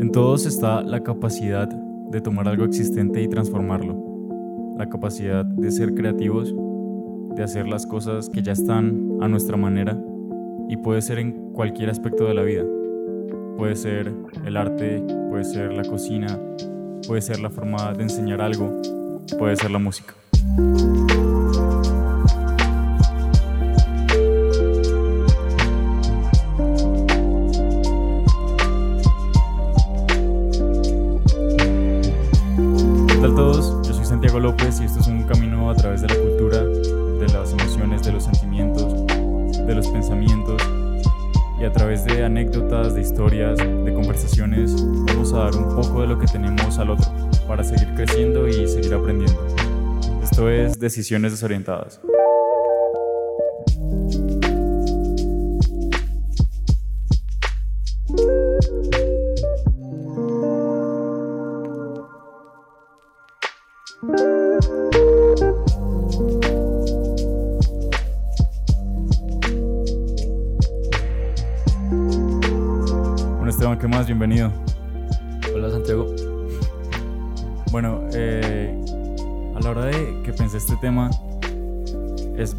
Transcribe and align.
En 0.00 0.12
todos 0.12 0.46
está 0.46 0.80
la 0.80 1.02
capacidad 1.02 1.68
de 1.68 2.22
tomar 2.22 2.48
algo 2.48 2.64
existente 2.64 3.20
y 3.20 3.28
transformarlo. 3.28 4.74
La 4.78 4.88
capacidad 4.88 5.44
de 5.44 5.70
ser 5.70 5.92
creativos, 5.92 6.54
de 7.36 7.42
hacer 7.42 7.68
las 7.68 7.86
cosas 7.86 8.30
que 8.30 8.40
ya 8.40 8.52
están 8.52 9.18
a 9.20 9.28
nuestra 9.28 9.58
manera 9.58 10.02
y 10.70 10.78
puede 10.78 11.02
ser 11.02 11.18
en 11.18 11.52
cualquier 11.52 11.90
aspecto 11.90 12.24
de 12.24 12.32
la 12.32 12.42
vida. 12.42 12.64
Puede 13.58 13.76
ser 13.76 14.10
el 14.46 14.56
arte, 14.56 15.04
puede 15.28 15.44
ser 15.44 15.74
la 15.74 15.84
cocina, 15.84 16.28
puede 17.06 17.20
ser 17.20 17.38
la 17.40 17.50
forma 17.50 17.92
de 17.92 18.04
enseñar 18.04 18.40
algo, 18.40 18.80
puede 19.38 19.54
ser 19.56 19.70
la 19.70 19.80
música. 19.80 20.14
Anécdotas, 42.40 42.94
de 42.94 43.02
historias, 43.02 43.58
de 43.58 43.92
conversaciones, 43.92 44.74
vamos 45.08 45.32
a 45.34 45.40
dar 45.40 45.56
un 45.56 45.76
poco 45.76 46.00
de 46.00 46.06
lo 46.06 46.18
que 46.18 46.26
tenemos 46.26 46.78
al 46.78 46.90
otro 46.90 47.06
para 47.46 47.62
seguir 47.62 47.92
creciendo 47.94 48.48
y 48.48 48.66
seguir 48.66 48.94
aprendiendo. 48.94 49.46
Esto 50.22 50.48
es 50.48 50.78
Decisiones 50.78 51.32
Desorientadas. 51.32 52.00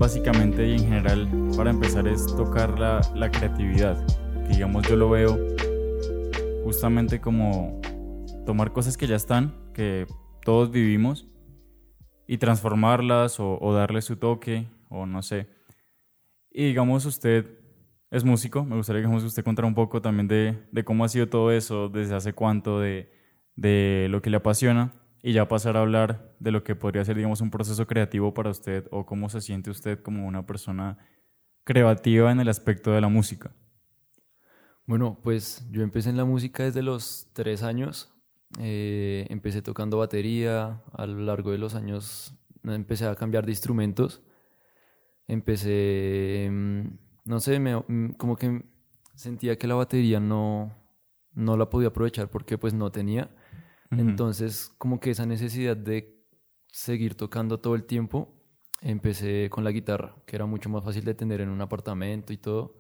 Básicamente 0.01 0.67
y 0.67 0.73
en 0.73 0.79
general, 0.79 1.29
para 1.55 1.69
empezar, 1.69 2.07
es 2.07 2.25
tocar 2.25 2.79
la, 2.79 3.01
la 3.13 3.29
creatividad. 3.29 4.03
Que 4.47 4.55
digamos, 4.55 4.87
yo 4.89 4.95
lo 4.95 5.11
veo 5.11 5.37
justamente 6.63 7.21
como 7.21 7.79
tomar 8.43 8.73
cosas 8.73 8.97
que 8.97 9.05
ya 9.05 9.15
están, 9.15 9.53
que 9.75 10.07
todos 10.43 10.71
vivimos, 10.71 11.27
y 12.27 12.39
transformarlas 12.39 13.39
o, 13.39 13.59
o 13.61 13.73
darle 13.75 14.01
su 14.01 14.15
toque, 14.15 14.67
o 14.89 15.05
no 15.05 15.21
sé. 15.21 15.49
Y 16.49 16.65
digamos, 16.65 17.05
usted 17.05 17.59
es 18.09 18.23
músico, 18.23 18.65
me 18.65 18.77
gustaría 18.77 19.03
que 19.03 19.07
usted 19.07 19.43
contara 19.43 19.67
un 19.67 19.75
poco 19.75 20.01
también 20.01 20.27
de, 20.27 20.57
de 20.71 20.83
cómo 20.83 21.05
ha 21.05 21.09
sido 21.09 21.29
todo 21.29 21.51
eso, 21.51 21.89
desde 21.89 22.15
hace 22.15 22.33
cuánto, 22.33 22.79
de, 22.79 23.11
de 23.55 24.07
lo 24.09 24.23
que 24.23 24.31
le 24.31 24.37
apasiona 24.37 24.93
y 25.23 25.33
ya 25.33 25.47
pasar 25.47 25.77
a 25.77 25.81
hablar 25.81 26.35
de 26.39 26.51
lo 26.51 26.63
que 26.63 26.75
podría 26.75 27.05
ser, 27.05 27.15
digamos, 27.15 27.41
un 27.41 27.51
proceso 27.51 27.85
creativo 27.87 28.33
para 28.33 28.49
usted 28.49 28.87
o 28.91 29.05
cómo 29.05 29.29
se 29.29 29.41
siente 29.41 29.69
usted 29.69 30.01
como 30.01 30.27
una 30.27 30.45
persona 30.45 30.97
creativa 31.63 32.31
en 32.31 32.39
el 32.39 32.49
aspecto 32.49 32.91
de 32.91 33.01
la 33.01 33.07
música. 33.09 33.51
Bueno, 34.85 35.19
pues 35.23 35.65
yo 35.71 35.83
empecé 35.83 36.09
en 36.09 36.17
la 36.17 36.25
música 36.25 36.63
desde 36.63 36.81
los 36.81 37.29
tres 37.33 37.63
años. 37.63 38.13
Eh, 38.59 39.27
empecé 39.29 39.61
tocando 39.61 39.97
batería. 39.97 40.81
A 40.93 41.05
lo 41.05 41.19
largo 41.21 41.51
de 41.51 41.57
los 41.57 41.75
años 41.75 42.33
empecé 42.63 43.05
a 43.05 43.15
cambiar 43.15 43.45
de 43.45 43.51
instrumentos. 43.51 44.21
Empecé, 45.27 46.49
mm, 46.51 46.87
no 47.25 47.39
sé, 47.39 47.59
me- 47.59 47.77
mm, 47.87 48.13
como 48.17 48.35
que 48.35 48.63
sentía 49.15 49.57
que 49.57 49.67
la 49.67 49.75
batería 49.75 50.19
no, 50.19 50.75
no 51.33 51.55
la 51.57 51.69
podía 51.69 51.89
aprovechar 51.89 52.29
porque 52.29 52.57
pues 52.57 52.73
no 52.73 52.91
tenía. 52.91 53.29
Entonces, 53.91 54.71
como 54.77 54.99
que 54.99 55.11
esa 55.11 55.25
necesidad 55.25 55.75
de 55.75 56.17
seguir 56.67 57.15
tocando 57.15 57.59
todo 57.59 57.75
el 57.75 57.83
tiempo, 57.83 58.33
empecé 58.81 59.49
con 59.49 59.63
la 59.63 59.71
guitarra, 59.71 60.15
que 60.25 60.35
era 60.35 60.45
mucho 60.45 60.69
más 60.69 60.83
fácil 60.83 61.03
de 61.03 61.13
tener 61.13 61.41
en 61.41 61.49
un 61.49 61.61
apartamento 61.61 62.31
y 62.31 62.37
todo. 62.37 62.77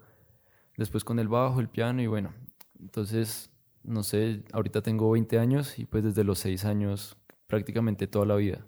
Después 0.77 1.03
con 1.03 1.19
el 1.19 1.27
bajo, 1.27 1.59
el 1.59 1.67
piano 1.67 2.01
y 2.01 2.07
bueno. 2.07 2.33
Entonces, 2.79 3.51
no 3.83 4.03
sé, 4.03 4.43
ahorita 4.53 4.81
tengo 4.81 5.11
20 5.11 5.37
años 5.37 5.77
y 5.77 5.85
pues 5.85 6.03
desde 6.03 6.23
los 6.23 6.39
6 6.39 6.65
años 6.65 7.17
prácticamente 7.47 8.07
toda 8.07 8.25
la 8.25 8.35
vida. 8.35 8.65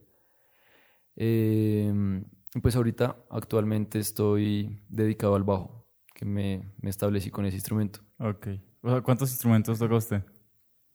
Eh, 1.16 2.22
pues 2.62 2.75
ahorita 2.75 3.16
actualmente 3.30 4.00
estoy 4.00 4.84
dedicado 4.90 5.36
al 5.36 5.44
bajo, 5.44 5.88
que 6.14 6.25
me, 6.25 6.72
me 6.81 6.90
establecí 6.90 7.31
con 7.31 7.46
ese 7.46 7.56
instrumento. 7.56 8.02
Ok. 8.20 8.48
O 8.81 8.90
sea, 8.90 9.02
¿Cuántos 9.02 9.31
instrumentos 9.31 9.80
toca 9.80 9.96
usted? 9.96 10.24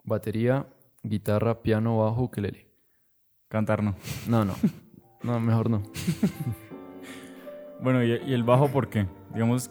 Batería, 0.04 0.68
guitarra, 1.02 1.62
piano, 1.62 1.98
bajo, 1.98 2.22
ukelele. 2.22 2.66
Cantar 3.48 3.82
no. 3.82 3.94
No, 4.26 4.44
no. 4.44 4.54
No, 5.22 5.40
mejor 5.40 5.70
no. 5.70 5.82
Bueno, 7.80 8.02
¿y, 8.02 8.10
y 8.26 8.32
el 8.34 8.42
bajo 8.42 8.66
por 8.68 8.88
qué? 8.88 9.06
Digamos, 9.32 9.70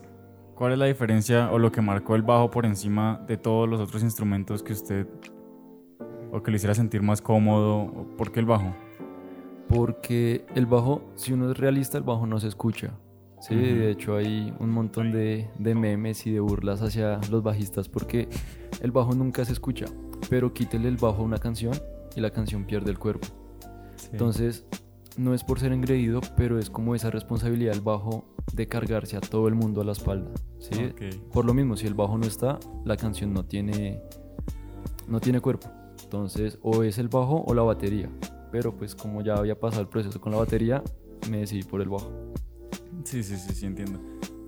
¿cuál 0.56 0.72
es 0.72 0.78
la 0.80 0.86
diferencia 0.86 1.52
o 1.52 1.60
lo 1.60 1.74
que 1.74 1.82
marcó 1.82 2.16
el 2.16 2.22
bajo 2.22 2.50
por 2.50 2.66
encima 2.66 3.22
de 3.28 3.36
todos 3.36 3.68
los 3.68 3.82
otros 3.82 4.02
instrumentos 4.02 4.64
que 4.64 4.72
usted 4.72 5.08
o 6.32 6.42
que 6.42 6.52
le 6.52 6.56
hiciera 6.56 6.74
sentir 6.74 7.02
más 7.02 7.22
cómodo? 7.22 7.80
¿O 7.80 8.16
¿Por 8.16 8.32
qué 8.32 8.40
el 8.40 8.46
bajo? 8.46 8.74
Porque 9.68 10.46
el 10.56 10.66
bajo, 10.66 11.02
si 11.16 11.34
uno 11.34 11.52
es 11.52 11.58
realista, 11.58 11.98
el 11.98 12.06
bajo 12.06 12.26
no 12.26 12.40
se 12.40 12.48
escucha. 12.48 12.94
Sí, 13.42 13.56
de 13.56 13.92
hecho 13.92 14.16
hay 14.16 14.54
un 14.60 14.72
montón 14.72 15.12
de, 15.12 15.50
de 15.60 15.76
memes 15.76 16.26
y 16.26 16.32
de 16.32 16.40
burlas 16.40 16.82
hacia 16.82 17.20
los 17.30 17.44
bajistas 17.44 17.88
porque 17.88 18.30
el 18.82 18.92
bajo 18.92 19.14
nunca 19.14 19.44
se 19.44 19.52
escucha. 19.52 19.86
Pero 20.30 20.54
quítele 20.54 20.88
el 20.88 20.98
bajo 20.98 21.22
a 21.22 21.26
una 21.26 21.38
canción 21.38 21.74
y 22.16 22.22
la 22.22 22.32
canción 22.32 22.66
pierde 22.66 22.92
el 22.92 23.00
cuerpo. 23.00 23.28
Entonces, 24.12 24.66
no 25.18 25.34
es 25.34 25.44
por 25.44 25.60
ser 25.60 25.72
engreído, 25.72 26.22
pero 26.36 26.60
es 26.60 26.70
como 26.70 26.96
esa 26.96 27.10
responsabilidad 27.10 27.74
del 27.74 27.82
bajo 27.82 28.26
de 28.54 28.68
cargarse 28.68 29.18
a 29.18 29.22
todo 29.22 29.48
el 29.48 29.56
mundo 29.56 29.82
a 29.82 29.84
la 29.84 29.92
espalda. 29.92 30.32
¿sí? 30.60 30.86
Ok. 30.86 31.32
Por 31.32 31.46
lo 31.46 31.54
mismo, 31.54 31.76
si 31.76 31.88
el 31.88 31.94
bajo 31.94 32.18
no 32.18 32.26
está, 32.26 32.60
la 32.86 32.98
canción 32.98 33.34
no 33.34 33.46
tiene, 33.46 34.02
no 35.08 35.20
tiene 35.20 35.42
cuerpo. 35.42 35.70
Entonces, 36.04 36.58
o 36.62 36.84
es 36.84 36.98
el 37.00 37.10
bajo 37.10 37.44
o 37.46 37.54
la 37.54 37.64
batería. 37.64 38.10
Pero 38.52 38.76
pues 38.76 38.96
como 38.96 39.22
ya 39.22 39.36
había 39.36 39.60
pasado 39.60 39.82
el 39.82 39.90
proceso 39.90 40.22
con 40.22 40.32
la 40.32 40.38
batería, 40.38 40.84
me 41.30 41.40
decidí 41.40 41.64
por 41.64 41.82
el 41.82 41.90
bajo. 41.90 42.12
Sí, 43.04 43.24
sí, 43.24 43.36
sí, 43.38 43.54
sí, 43.54 43.66
entiendo. 43.66 44.00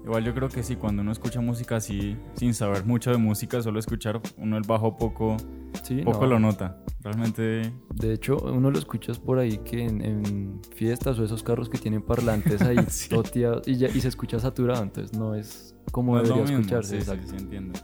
Igual 0.04 0.24
yo 0.24 0.34
creo 0.34 0.50
que 0.50 0.64
sí, 0.64 0.76
cuando 0.76 1.02
uno 1.02 1.12
escucha 1.12 1.42
música 1.42 1.76
así, 1.76 2.18
sin 2.36 2.54
saber 2.54 2.86
mucho 2.86 3.12
de 3.12 3.18
música, 3.18 3.62
solo 3.62 3.80
escuchar 3.80 4.22
uno 4.38 4.58
el 4.58 4.64
bajo 4.64 4.98
poco, 4.98 5.36
Sí, 5.84 6.02
poco 6.04 6.22
no. 6.22 6.28
lo 6.28 6.40
nota. 6.40 6.78
Realmente, 7.02 7.74
De 7.94 8.14
hecho, 8.14 8.38
uno 8.38 8.70
lo 8.72 8.78
escuchas 8.78 9.18
por 9.20 9.40
ahí 9.40 9.60
que 9.60 9.86
en, 9.86 10.04
en 10.04 10.62
fiestas 10.76 11.18
o 11.20 11.24
esos 11.24 11.44
carros 11.44 11.70
que 11.70 11.78
tienen 11.78 12.02
parlantes 12.02 12.62
ahí 12.62 12.78
Sí. 12.90 13.10
toteados 13.10 13.68
y, 13.68 13.78
ya- 13.78 13.88
y 13.88 14.02
se 14.02 14.10
escucha 14.10 14.40
saturado, 14.40 14.84
entonces 14.84 15.18
no 15.18 15.34
es 15.36 15.76
como 15.92 16.16
no 16.16 16.22
es 16.22 16.28
debería 16.28 16.44
mismo. 16.46 16.60
escucharse. 16.60 17.00
Sí, 17.00 17.06
sí, 17.06 17.12
exacto. 17.12 17.32
sí, 17.38 17.44
entiendo. 17.44 17.80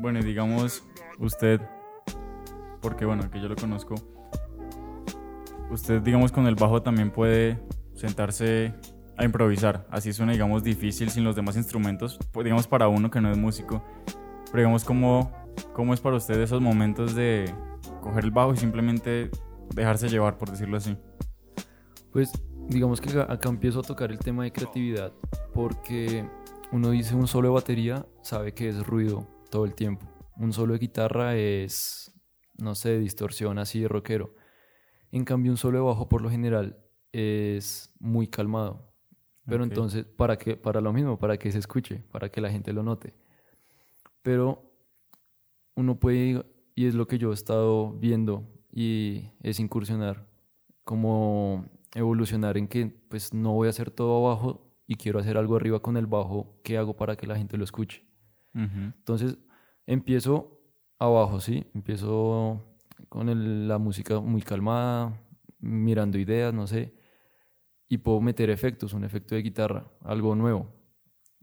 Bueno, 0.00 0.20
y 0.20 0.22
digamos, 0.24 0.82
usted, 1.18 1.60
porque 2.80 3.04
bueno, 3.04 3.30
que 3.30 3.40
yo 3.40 3.48
lo 3.48 3.54
conozco, 3.56 3.94
usted, 5.70 6.00
digamos, 6.02 6.32
con 6.32 6.46
el 6.46 6.54
bajo 6.54 6.82
también 6.82 7.10
puede 7.10 7.60
sentarse 7.94 8.74
a 9.16 9.24
improvisar. 9.24 9.86
Así 9.90 10.12
suena, 10.12 10.32
digamos, 10.32 10.62
difícil 10.64 11.10
sin 11.10 11.24
los 11.24 11.36
demás 11.36 11.56
instrumentos, 11.56 12.18
pues, 12.32 12.44
digamos, 12.44 12.66
para 12.66 12.88
uno 12.88 13.10
que 13.10 13.20
no 13.20 13.30
es 13.30 13.38
músico. 13.38 13.82
Pero 14.46 14.58
digamos, 14.58 14.84
¿cómo, 14.84 15.30
cómo 15.72 15.94
es 15.94 16.00
para 16.00 16.16
usted 16.16 16.40
esos 16.40 16.60
momentos 16.60 17.14
de 17.14 17.52
coger 18.00 18.24
el 18.24 18.30
bajo 18.30 18.52
y 18.54 18.56
simplemente 18.56 19.30
dejarse 19.74 20.08
llevar, 20.08 20.36
por 20.38 20.50
decirlo 20.50 20.76
así? 20.76 20.96
Pues 22.12 22.30
digamos 22.68 23.00
que 23.00 23.18
acá- 23.18 23.48
empiezo 23.48 23.80
a 23.80 23.82
tocar 23.82 24.10
el 24.10 24.18
tema 24.18 24.44
de 24.44 24.52
creatividad 24.52 25.12
porque 25.52 26.28
uno 26.72 26.90
dice 26.90 27.14
un 27.14 27.26
solo 27.26 27.48
de 27.48 27.54
batería, 27.54 28.06
sabe 28.22 28.54
que 28.54 28.68
es 28.68 28.86
ruido 28.86 29.26
todo 29.50 29.64
el 29.64 29.74
tiempo. 29.74 30.06
Un 30.36 30.52
solo 30.52 30.72
de 30.74 30.78
guitarra 30.78 31.36
es, 31.36 32.12
no 32.56 32.74
sé, 32.74 32.98
distorsión 32.98 33.58
así 33.58 33.80
de 33.80 33.88
rockero. 33.88 34.34
En 35.10 35.24
cambio, 35.24 35.52
un 35.52 35.58
solo 35.58 35.78
de 35.78 35.84
bajo 35.84 36.08
por 36.08 36.22
lo 36.22 36.30
general 36.30 36.78
es 37.12 37.92
muy 37.98 38.26
calmado. 38.28 38.90
Pero 39.46 39.64
Ok. 39.64 39.70
entonces, 39.70 40.04
¿para 40.06 40.38
qué? 40.38 40.56
Para 40.56 40.80
lo 40.80 40.92
mismo, 40.92 41.18
para 41.18 41.36
que 41.36 41.52
se 41.52 41.58
escuche, 41.58 42.02
para 42.10 42.30
que 42.30 42.40
la 42.40 42.50
gente 42.50 42.72
lo 42.72 42.82
note. 42.82 43.14
Pero 44.22 44.71
uno 45.74 45.98
puede, 45.98 46.44
y 46.74 46.86
es 46.86 46.94
lo 46.94 47.06
que 47.06 47.18
yo 47.18 47.30
he 47.30 47.34
estado 47.34 47.92
viendo, 47.92 48.48
y 48.72 49.30
es 49.42 49.60
incursionar, 49.60 50.26
como 50.84 51.66
evolucionar 51.94 52.56
en 52.56 52.68
que 52.68 52.86
pues 52.86 53.34
no 53.34 53.52
voy 53.52 53.66
a 53.66 53.70
hacer 53.70 53.90
todo 53.90 54.26
abajo 54.26 54.72
y 54.86 54.96
quiero 54.96 55.18
hacer 55.18 55.36
algo 55.36 55.56
arriba 55.56 55.80
con 55.80 55.96
el 55.96 56.06
bajo, 56.06 56.58
¿qué 56.64 56.78
hago 56.78 56.96
para 56.96 57.16
que 57.16 57.26
la 57.26 57.36
gente 57.36 57.56
lo 57.56 57.64
escuche? 57.64 58.04
Entonces 58.54 59.38
empiezo 59.86 60.60
abajo, 60.98 61.40
¿sí? 61.40 61.66
Empiezo 61.74 62.62
con 63.08 63.68
la 63.68 63.78
música 63.78 64.20
muy 64.20 64.42
calmada, 64.42 65.20
mirando 65.58 66.18
ideas, 66.18 66.52
no 66.52 66.66
sé, 66.66 66.94
y 67.88 67.98
puedo 67.98 68.20
meter 68.20 68.50
efectos, 68.50 68.94
un 68.94 69.04
efecto 69.04 69.34
de 69.34 69.42
guitarra, 69.42 69.90
algo 70.00 70.34
nuevo. 70.34 70.66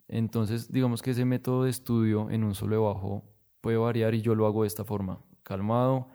Entonces, 0.08 0.72
digamos 0.72 1.02
que 1.02 1.12
ese 1.12 1.26
método 1.26 1.64
de 1.64 1.70
estudio 1.70 2.30
en 2.32 2.44
un 2.44 2.56
solo 2.56 2.84
bajo 2.84 3.24
puede 3.62 3.78
variar 3.78 4.14
y 4.14 4.22
yo 4.22 4.36
lo 4.36 4.46
hago 4.46 4.64
de 4.64 4.68
esta 4.68 4.86
forma, 4.86 5.22
calmado, 5.44 6.08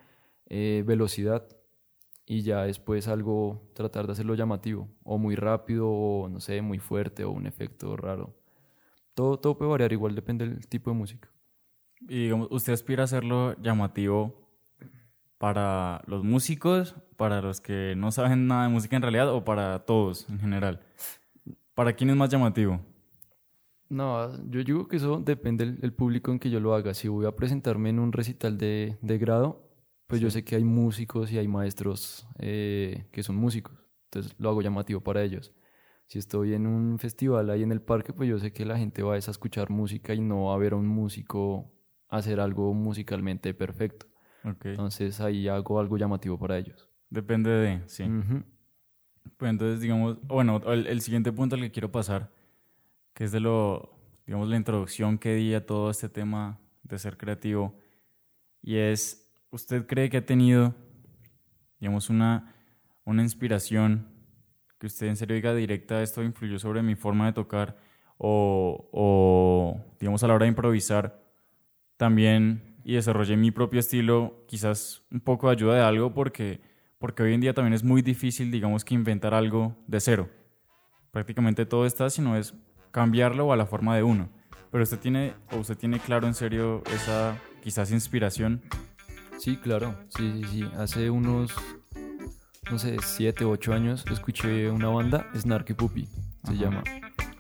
eh, 0.46 0.82
velocidad 0.87 1.46
y 2.26 2.43
ya 2.43 2.62
después 2.62 3.08
algo, 3.08 3.70
tratar 3.75 4.06
de 4.06 4.12
hacerlo 4.12 4.35
llamativo, 4.35 4.88
o 5.02 5.19
muy 5.19 5.37
rápido, 5.37 5.88
o 5.91 6.29
no 6.29 6.41
sé, 6.41 6.62
muy 6.62 6.79
fuerte, 6.79 7.25
o 7.25 7.31
un 7.31 7.46
efecto 7.46 7.96
raro. 7.96 8.35
Todo, 9.14 9.38
todo 9.38 9.58
puede 9.58 9.70
variar, 9.70 9.93
igual 9.93 10.14
depende 10.14 10.49
del 10.49 10.67
tipo 10.67 10.91
de 10.91 10.96
música. 10.96 11.29
Y 12.08 12.32
¿usted 12.32 12.73
aspira 12.73 13.02
a 13.02 13.05
hacerlo 13.05 13.55
llamativo 13.61 14.49
para 15.38 16.02
los 16.06 16.25
músicos, 16.25 16.97
para 17.17 17.43
los 17.43 17.61
que 17.61 17.94
no 17.97 18.11
saben 18.11 18.47
nada 18.47 18.64
de 18.64 18.70
música 18.70 18.97
en 18.97 19.02
realidad, 19.02 19.29
o 19.32 19.44
para 19.44 19.85
todos 19.85 20.29
en 20.31 20.40
general? 20.40 20.81
¿Para 21.75 21.93
quién 21.93 22.11
es 22.11 22.17
más 22.17 22.31
llamativo? 22.31 22.81
No, 23.94 24.37
yo 24.50 24.64
digo 24.64 24.88
que 24.88 24.96
eso 24.96 25.20
depende 25.20 25.70
del, 25.70 25.93
público 25.93 26.32
en 26.32 26.41
que 26.41 26.50
yo 26.50 26.58
lo 26.58 26.75
haga. 26.75 26.94
Si 26.94 27.06
voy 27.06 27.26
a 27.26 27.37
presentarme 27.37 27.91
en 27.91 28.00
un 28.00 28.12
recital 28.12 28.58
de, 28.58 28.99
de 29.00 29.19
grado, 29.19 29.70
pues 30.08 30.20
yo 30.20 30.31
sé 30.31 30.44
que 30.44 30.56
hay 30.56 30.64
músicos 30.64 31.31
y 31.31 31.38
hay 31.38 31.46
maestros 31.46 32.26
eh, 32.41 33.06
que 33.12 33.23
son 33.23 33.37
músicos, 33.37 33.79
entonces 34.06 34.35
lo 34.37 34.49
hago 34.49 34.62
llamativo 34.62 35.00
para 35.00 35.23
ellos. 35.23 35.52
Si 36.08 36.19
estoy 36.19 36.55
en 36.55 36.67
un 36.67 36.99
festival 36.99 37.50
ahí 37.50 37.62
en 37.62 37.70
el 37.70 37.81
parque, 37.81 38.12
pues 38.12 38.29
yo 38.29 38.38
sé 38.41 38.52
que 38.52 38.64
la 38.64 38.76
gente 38.76 39.05
va 39.05 39.14
a 39.14 39.19
escuchar 39.19 39.70
música 39.70 40.12
y 40.12 40.20
no 40.20 40.47
va 40.47 40.55
a 40.55 40.58
ver 40.58 40.73
a 40.73 40.76
un 40.76 40.88
músico 40.88 41.73
hacer 42.08 42.40
algo 42.40 42.75
musicalmente 42.75 43.55
perfecto. 43.55 44.06
Entonces 44.43 45.20
ahí 45.20 45.47
hago 45.47 45.79
algo 45.79 45.97
llamativo 45.99 46.37
para 46.37 46.58
ellos. 46.58 46.88
Depende 47.11 47.50
de, 47.50 47.82
sí. 47.87 48.05
Pues 49.37 49.50
entonces, 49.50 49.81
digamos, 49.81 50.20
bueno, 50.26 50.61
el, 50.67 50.88
el, 50.88 51.00
siguiente 51.00 51.32
punto 51.32 51.55
al 51.55 51.62
que 51.62 51.70
quiero 51.70 51.93
pasar, 51.93 52.31
que 53.14 53.25
es 53.25 53.32
de 53.32 53.40
lo, 53.40 53.99
digamos, 54.26 54.49
la 54.49 54.56
introducción 54.56 55.19
que 55.19 55.34
di 55.34 55.55
a 55.55 55.64
todo 55.64 55.90
este 55.90 56.08
tema 56.08 56.61
de 56.82 56.99
ser 56.99 57.16
creativo, 57.16 57.75
y 58.61 58.76
es 58.76 59.25
¿Usted 59.55 59.87
cree 59.87 60.11
que 60.11 60.16
ha 60.16 60.26
tenido, 60.26 60.75
digamos, 61.78 62.11
una, 62.11 62.56
una 63.05 63.22
inspiración 63.22 64.08
que 64.81 64.88
usted 64.88 65.06
en 65.06 65.14
serio 65.14 65.37
diga 65.37 65.55
directa, 65.55 66.02
esto 66.02 66.25
influyó 66.25 66.58
sobre 66.58 66.82
mi 66.82 66.96
forma 66.96 67.26
de 67.26 67.34
tocar 67.34 67.76
o, 68.19 68.90
o, 68.90 69.81
digamos, 70.00 70.25
a 70.25 70.26
la 70.26 70.34
hora 70.34 70.46
de 70.46 70.49
improvisar 70.49 71.22
también 71.96 72.81
y 72.82 72.94
desarrollé 72.94 73.37
mi 73.37 73.52
propio 73.52 73.78
estilo, 73.78 74.44
quizás 74.49 75.05
un 75.12 75.20
poco 75.20 75.46
de 75.46 75.52
ayuda 75.52 75.76
de 75.76 75.82
algo 75.82 76.12
porque, 76.12 76.61
porque 76.99 77.22
hoy 77.22 77.34
en 77.34 77.40
día 77.40 77.55
también 77.55 77.75
es 77.75 77.84
muy 77.84 78.02
difícil, 78.02 78.50
digamos, 78.50 78.84
que 78.84 78.94
inventar 78.94 79.34
algo 79.34 79.76
de 79.87 80.00
cero. 80.00 80.28
Prácticamente 81.12 81.64
todo 81.64 81.87
está, 81.87 82.11
sino 82.11 82.37
es 82.37 82.55
cambiarlo 82.94 83.52
a 83.52 83.56
la 83.56 83.67
forma 83.67 83.96
de 83.96 84.05
uno. 84.05 84.29
Pero 84.70 84.85
usted 84.85 85.00
tiene, 85.00 85.35
o 85.50 85.56
usted 85.58 85.76
tiene 85.76 85.99
claro 85.99 86.29
en 86.29 86.35
serio 86.35 86.82
esa 86.94 87.37
quizás 87.62 87.91
inspiración 87.91 88.62
Sí, 89.38 89.56
claro, 89.56 89.96
sí, 90.17 90.32
sí, 90.37 90.44
sí. 90.44 90.64
Hace 90.79 91.11
unos, 91.11 91.52
no 92.70 92.79
sé, 92.79 92.96
siete, 93.02 93.44
ocho 93.44 93.73
años 93.73 94.05
escuché 94.11 94.70
una 94.70 94.88
banda, 94.88 95.29
Snarky 95.37 95.75
Puppy, 95.75 96.08
se 96.44 96.55
llama. 96.56 96.85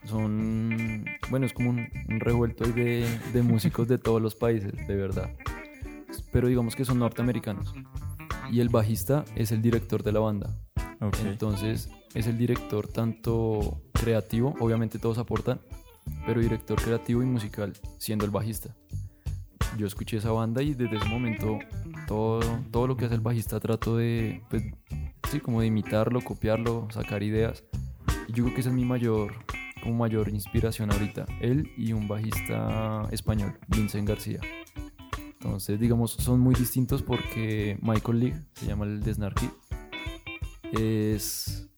Son, 0.04 1.04
bueno, 1.30 1.46
es 1.46 1.52
como 1.52 1.70
un, 1.70 1.88
revuelto 2.18 2.64
ahí 2.64 2.72
de, 2.72 3.20
de 3.32 3.42
músicos 3.42 3.86
de 3.86 3.98
todos 3.98 4.20
los 4.20 4.34
países, 4.34 4.72
de 4.88 4.96
verdad. 4.96 5.30
Pero 6.32 6.48
digamos 6.48 6.74
que 6.74 6.84
son 6.84 6.98
norteamericanos. 6.98 7.72
Y 8.50 8.60
el 8.60 8.70
bajista 8.70 9.24
es 9.36 9.52
el 9.52 9.62
director 9.62 10.02
de 10.02 10.12
la 10.12 10.20
banda. 10.20 10.50
Entonces, 11.24 11.90
es 12.14 12.26
el 12.26 12.36
director 12.36 12.88
tanto 12.88 13.80
creativo, 13.94 14.54
obviamente 14.60 14.98
todos 14.98 15.18
aportan, 15.18 15.60
pero 16.26 16.40
director 16.40 16.80
creativo 16.80 17.22
y 17.22 17.26
musical, 17.26 17.72
siendo 17.98 18.24
el 18.24 18.30
bajista 18.30 18.74
yo 19.76 19.86
escuché 19.86 20.18
esa 20.18 20.30
banda 20.30 20.62
y 20.62 20.74
desde 20.74 20.96
ese 20.96 21.06
momento 21.06 21.58
todo, 22.06 22.40
todo 22.70 22.86
lo 22.86 22.96
que 22.96 23.06
hace 23.06 23.14
el 23.14 23.20
bajista 23.20 23.60
trato 23.60 23.96
de, 23.96 24.42
pues, 24.48 24.62
sí, 25.30 25.40
como 25.40 25.60
de 25.60 25.66
imitarlo, 25.66 26.20
copiarlo, 26.20 26.88
sacar 26.90 27.22
ideas. 27.22 27.64
Y 28.28 28.32
yo 28.32 28.44
creo 28.44 28.54
que 28.54 28.60
esa 28.60 28.70
es 28.70 28.74
mi 28.74 28.84
mayor, 28.84 29.34
como 29.82 29.96
mayor 29.96 30.28
inspiración 30.28 30.92
ahorita. 30.92 31.26
Él 31.40 31.70
y 31.76 31.92
un 31.92 32.08
bajista 32.08 33.08
español, 33.10 33.58
Vincent 33.68 34.08
García. 34.08 34.40
Entonces, 35.16 35.78
digamos, 35.78 36.12
son 36.12 36.40
muy 36.40 36.54
distintos 36.54 37.02
porque 37.02 37.78
Michael 37.82 38.20
Lee, 38.20 38.34
se 38.54 38.66
llama 38.66 38.86
el 38.86 39.00
de 39.00 39.12
Snarky, 39.12 39.50
es 40.72 41.68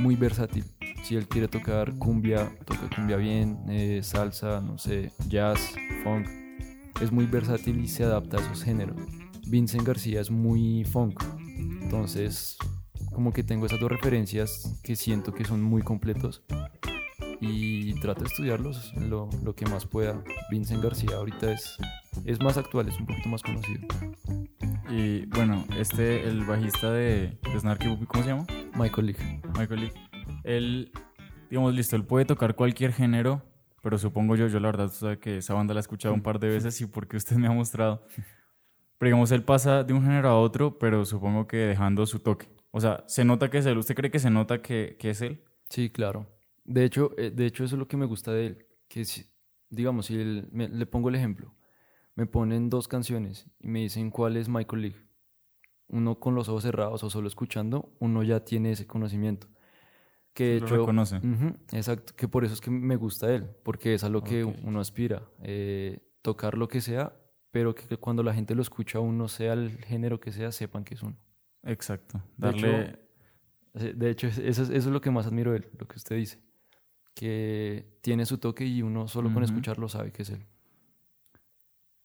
muy 0.00 0.16
versátil. 0.16 0.64
Si 1.06 1.14
él 1.14 1.28
quiere 1.28 1.46
tocar 1.46 1.96
cumbia, 1.98 2.50
toca 2.64 2.90
cumbia 2.92 3.16
bien, 3.16 3.60
eh, 3.68 4.00
salsa, 4.02 4.60
no 4.60 4.76
sé, 4.76 5.12
jazz, 5.28 5.60
funk, 6.02 6.26
es 7.00 7.12
muy 7.12 7.26
versátil 7.26 7.78
y 7.78 7.86
se 7.86 8.02
adapta 8.02 8.38
a 8.38 8.40
esos 8.40 8.64
géneros. 8.64 8.96
Vincent 9.46 9.86
García 9.86 10.20
es 10.20 10.32
muy 10.32 10.82
funk, 10.84 11.22
entonces 11.80 12.58
como 13.12 13.32
que 13.32 13.44
tengo 13.44 13.66
esas 13.66 13.78
dos 13.78 13.88
referencias 13.88 14.80
que 14.82 14.96
siento 14.96 15.32
que 15.32 15.44
son 15.44 15.62
muy 15.62 15.80
completos 15.82 16.42
y 17.40 17.94
trato 18.00 18.22
de 18.22 18.26
estudiarlos 18.26 18.92
lo, 18.96 19.28
lo 19.44 19.54
que 19.54 19.64
más 19.66 19.86
pueda. 19.86 20.24
Vincent 20.50 20.82
García 20.82 21.18
ahorita 21.18 21.52
es, 21.52 21.76
es 22.24 22.40
más 22.40 22.56
actual, 22.56 22.88
es 22.88 22.98
un 22.98 23.06
poquito 23.06 23.28
más 23.28 23.42
conocido. 23.42 23.86
Y 24.90 25.26
bueno, 25.26 25.64
este, 25.78 26.26
el 26.26 26.44
bajista 26.44 26.90
de, 26.90 27.38
de 27.42 27.60
Snarky 27.60 27.96
¿cómo 28.06 28.24
se 28.24 28.30
llama? 28.30 28.46
Michael 28.76 29.06
Lee. 29.06 29.16
Michael 29.56 29.82
Lee. 29.82 29.92
Él, 30.46 30.92
digamos, 31.50 31.74
listo, 31.74 31.96
él 31.96 32.04
puede 32.04 32.24
tocar 32.24 32.54
cualquier 32.54 32.92
género, 32.92 33.42
pero 33.82 33.98
supongo 33.98 34.36
yo, 34.36 34.46
yo 34.46 34.60
la 34.60 34.68
verdad, 34.68 34.88
sabe 34.88 35.18
que 35.18 35.38
esa 35.38 35.54
banda 35.54 35.74
la 35.74 35.80
he 35.80 35.82
escuchado 35.82 36.14
un 36.14 36.22
par 36.22 36.38
de 36.38 36.48
veces 36.48 36.80
y 36.80 36.86
porque 36.86 37.16
usted 37.16 37.34
me 37.36 37.48
ha 37.48 37.50
mostrado. 37.50 38.06
Pero 38.96 39.08
digamos, 39.08 39.32
él 39.32 39.42
pasa 39.42 39.82
de 39.82 39.92
un 39.92 40.02
género 40.02 40.28
a 40.28 40.38
otro, 40.38 40.78
pero 40.78 41.04
supongo 41.04 41.48
que 41.48 41.56
dejando 41.56 42.06
su 42.06 42.20
toque. 42.20 42.48
O 42.70 42.80
sea, 42.80 43.02
¿se 43.08 43.24
nota 43.24 43.50
que 43.50 43.58
es 43.58 43.66
él? 43.66 43.76
¿Usted 43.76 43.96
cree 43.96 44.10
que 44.10 44.20
se 44.20 44.30
nota 44.30 44.62
que, 44.62 44.96
que 45.00 45.10
es 45.10 45.20
él? 45.20 45.42
Sí, 45.68 45.90
claro. 45.90 46.28
De 46.64 46.84
hecho, 46.84 47.10
eh, 47.18 47.30
de 47.30 47.44
hecho, 47.46 47.64
eso 47.64 47.74
es 47.74 47.80
lo 47.80 47.88
que 47.88 47.96
me 47.96 48.06
gusta 48.06 48.32
de 48.32 48.46
él. 48.46 48.66
Que 48.88 49.04
si, 49.04 49.26
digamos, 49.68 50.06
si 50.06 50.14
le 50.14 50.86
pongo 50.86 51.08
el 51.08 51.16
ejemplo, 51.16 51.56
me 52.14 52.26
ponen 52.26 52.70
dos 52.70 52.86
canciones 52.86 53.50
y 53.58 53.66
me 53.66 53.80
dicen 53.80 54.10
cuál 54.10 54.36
es 54.36 54.48
Michael 54.48 54.82
League. 54.82 55.06
Uno 55.88 56.20
con 56.20 56.36
los 56.36 56.48
ojos 56.48 56.62
cerrados 56.62 57.02
o 57.02 57.10
solo 57.10 57.26
escuchando, 57.26 57.96
uno 57.98 58.22
ya 58.22 58.44
tiene 58.44 58.70
ese 58.70 58.86
conocimiento 58.86 59.48
que 60.36 60.60
lo 60.60 60.66
reconoce. 60.66 61.18
exacto, 61.72 62.12
que 62.14 62.28
por 62.28 62.44
eso 62.44 62.52
es 62.52 62.60
que 62.60 62.70
me 62.70 62.96
gusta 62.96 63.34
él, 63.34 63.48
porque 63.62 63.94
es 63.94 64.04
a 64.04 64.10
lo 64.10 64.22
que 64.22 64.44
uno 64.44 64.80
aspira, 64.80 65.22
eh, 65.40 65.98
tocar 66.20 66.58
lo 66.58 66.68
que 66.68 66.82
sea, 66.82 67.16
pero 67.50 67.74
que, 67.74 67.96
cuando 67.96 68.22
la 68.22 68.34
gente 68.34 68.54
lo 68.54 68.60
escucha, 68.60 69.00
uno 69.00 69.28
sea 69.28 69.54
el 69.54 69.70
género 69.78 70.20
que 70.20 70.32
sea, 70.32 70.52
sepan 70.52 70.84
que 70.84 70.94
es 70.94 71.02
uno. 71.02 71.16
Exacto, 71.62 72.22
darle... 72.36 72.98
De 73.72 74.10
hecho, 74.10 74.26
eso, 74.26 74.62
es, 74.72 74.86
lo 74.86 75.00
que 75.00 75.10
más 75.10 75.26
admiro 75.26 75.52
de 75.52 75.58
él, 75.58 75.68
lo 75.78 75.86
que 75.86 75.96
usted 75.96 76.16
dice, 76.16 76.38
que 77.14 77.98
tiene 78.02 78.24
su 78.24 78.38
toque 78.38 78.64
y 78.66 78.82
uno 78.82 79.08
solo 79.08 79.32
con 79.32 79.42
escucharlo 79.42 79.88
sabe 79.88 80.12
que 80.12 80.22
es 80.22 80.30
él. 80.30 80.46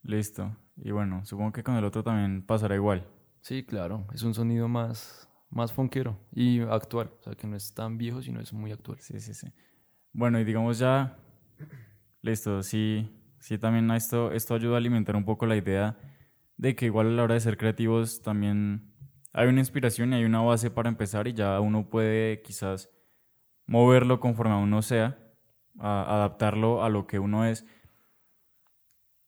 Listo. 0.04 0.56
Y 0.78 0.92
bueno, 0.92 1.24
supongo 1.26 1.52
que 1.52 1.64
con 1.64 1.76
el 1.76 1.86
otro 1.86 2.04
también 2.04 2.42
pasará 2.42 2.76
igual. 2.76 3.08
Sí, 3.42 3.64
claro, 3.64 4.06
es 4.14 4.24
un 4.24 4.34
sonido 4.34 4.68
más 4.68 5.31
más 5.52 5.72
funkero 5.72 6.18
y 6.34 6.62
actual. 6.62 7.12
O 7.20 7.24
sea, 7.24 7.36
que 7.36 7.46
no 7.46 7.56
es 7.56 7.74
tan 7.74 7.98
viejo, 7.98 8.22
sino 8.22 8.40
es 8.40 8.52
muy 8.54 8.72
actual. 8.72 9.00
Sí, 9.00 9.20
sí, 9.20 9.34
sí. 9.34 9.48
Bueno, 10.14 10.40
y 10.40 10.44
digamos 10.44 10.80
ya, 10.80 11.18
listo, 12.22 12.64
sí, 12.64 13.10
sí 13.40 13.58
también 13.58 13.92
esto, 13.92 14.32
esto 14.32 14.56
ayuda 14.56 14.76
a 14.76 14.78
alimentar 14.78 15.16
un 15.16 15.26
poco 15.26 15.46
la 15.46 15.56
idea 15.56 15.98
de 16.58 16.76
que 16.76 16.86
igual 16.86 17.08
a 17.08 17.12
la 17.12 17.24
hora 17.24 17.34
de 17.36 17.40
ser 17.40 17.58
creativos 17.58 18.22
también 18.22 18.94
hay 19.34 19.48
una 19.48 19.60
inspiración 19.60 20.12
y 20.14 20.18
hay 20.18 20.26
una 20.26 20.42
base 20.42 20.70
para 20.70 20.90
empezar 20.90 21.28
y 21.28 21.34
ya 21.34 21.60
uno 21.60 21.90
puede 21.90 22.42
quizás 22.42 22.90
moverlo 23.66 24.20
conforme 24.20 24.54
a 24.54 24.58
uno 24.58 24.82
sea, 24.82 25.18
adaptarlo 25.80 26.84
a 26.84 26.90
lo 26.90 27.08
que 27.08 27.20
uno 27.20 27.46
es. 27.46 27.66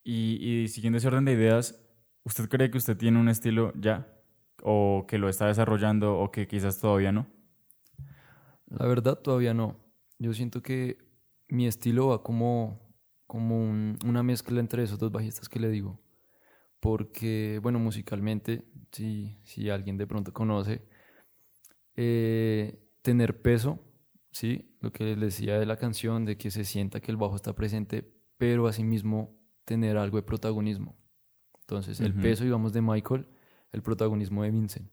Y, 0.03 0.63
y 0.63 0.67
siguiendo 0.67 0.97
ese 0.97 1.07
orden 1.07 1.23
de 1.25 1.31
ideas, 1.31 1.81
¿usted 2.23 2.49
cree 2.49 2.69
que 2.69 2.77
usted 2.77 2.97
tiene 2.97 3.19
un 3.19 3.29
estilo 3.29 3.71
ya? 3.75 4.13
O 4.63 5.05
que 5.07 5.17
lo 5.17 5.29
está 5.29 5.47
desarrollando 5.47 6.17
o 6.17 6.31
que 6.31 6.47
quizás 6.47 6.79
todavía 6.79 7.11
no? 7.11 7.27
La 8.67 8.85
verdad 8.87 9.19
todavía 9.19 9.53
no. 9.53 9.77
Yo 10.19 10.33
siento 10.33 10.61
que 10.61 10.97
mi 11.49 11.67
estilo 11.67 12.07
va 12.07 12.23
como, 12.23 12.95
como 13.27 13.59
una 13.59 14.23
mezcla 14.23 14.59
entre 14.59 14.83
esos 14.83 14.97
dos 14.97 15.11
bajistas 15.11 15.49
que 15.49 15.59
le 15.59 15.69
digo. 15.69 15.99
Porque, 16.79 17.59
bueno, 17.61 17.79
musicalmente, 17.79 18.65
si, 18.91 19.39
si 19.43 19.69
alguien 19.69 19.97
de 19.97 20.07
pronto 20.07 20.33
conoce, 20.33 20.85
eh, 21.95 22.79
tener 23.01 23.41
peso, 23.41 23.79
¿sí? 24.31 24.75
Lo 24.81 24.91
que 24.91 25.03
les 25.03 25.19
decía 25.19 25.59
de 25.59 25.65
la 25.65 25.77
canción, 25.77 26.25
de 26.25 26.37
que 26.37 26.51
se 26.51 26.65
sienta 26.65 26.99
que 26.99 27.11
el 27.11 27.17
bajo 27.17 27.35
está 27.35 27.53
presente, 27.53 28.11
pero 28.37 28.67
asimismo 28.67 29.37
tener 29.65 29.97
algo 29.97 30.17
de 30.17 30.23
protagonismo. 30.23 30.97
Entonces, 31.61 32.01
el 32.01 32.11
Ujú. 32.11 32.21
peso, 32.21 32.43
digamos, 32.43 32.73
de 32.73 32.81
Michael, 32.81 33.27
el 33.73 33.81
protagonismo 33.81 34.43
de 34.43 34.51
Vincent. 34.51 34.89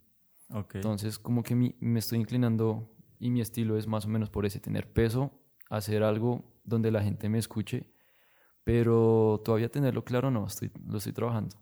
Ok. 0.52 0.74
Entonces, 0.76 1.18
como 1.18 1.42
que 1.44 1.54
mi- 1.54 1.76
me 1.80 2.00
estoy 2.00 2.18
inclinando 2.18 2.90
y 3.20 3.30
mi 3.30 3.40
estilo 3.40 3.76
es 3.78 3.86
más 3.86 4.04
o 4.06 4.08
menos 4.08 4.30
por 4.30 4.44
ese, 4.46 4.58
tener 4.58 4.92
peso, 4.92 5.30
hacer 5.68 6.02
algo 6.02 6.42
donde 6.64 6.90
la 6.90 7.02
gente 7.02 7.28
me 7.28 7.38
escuche, 7.38 7.86
pero 8.64 9.40
todavía 9.44 9.70
tenerlo 9.70 10.04
claro 10.04 10.30
no, 10.30 10.46
estoy, 10.46 10.70
lo 10.86 10.98
estoy 10.98 11.12
trabajando. 11.12 11.56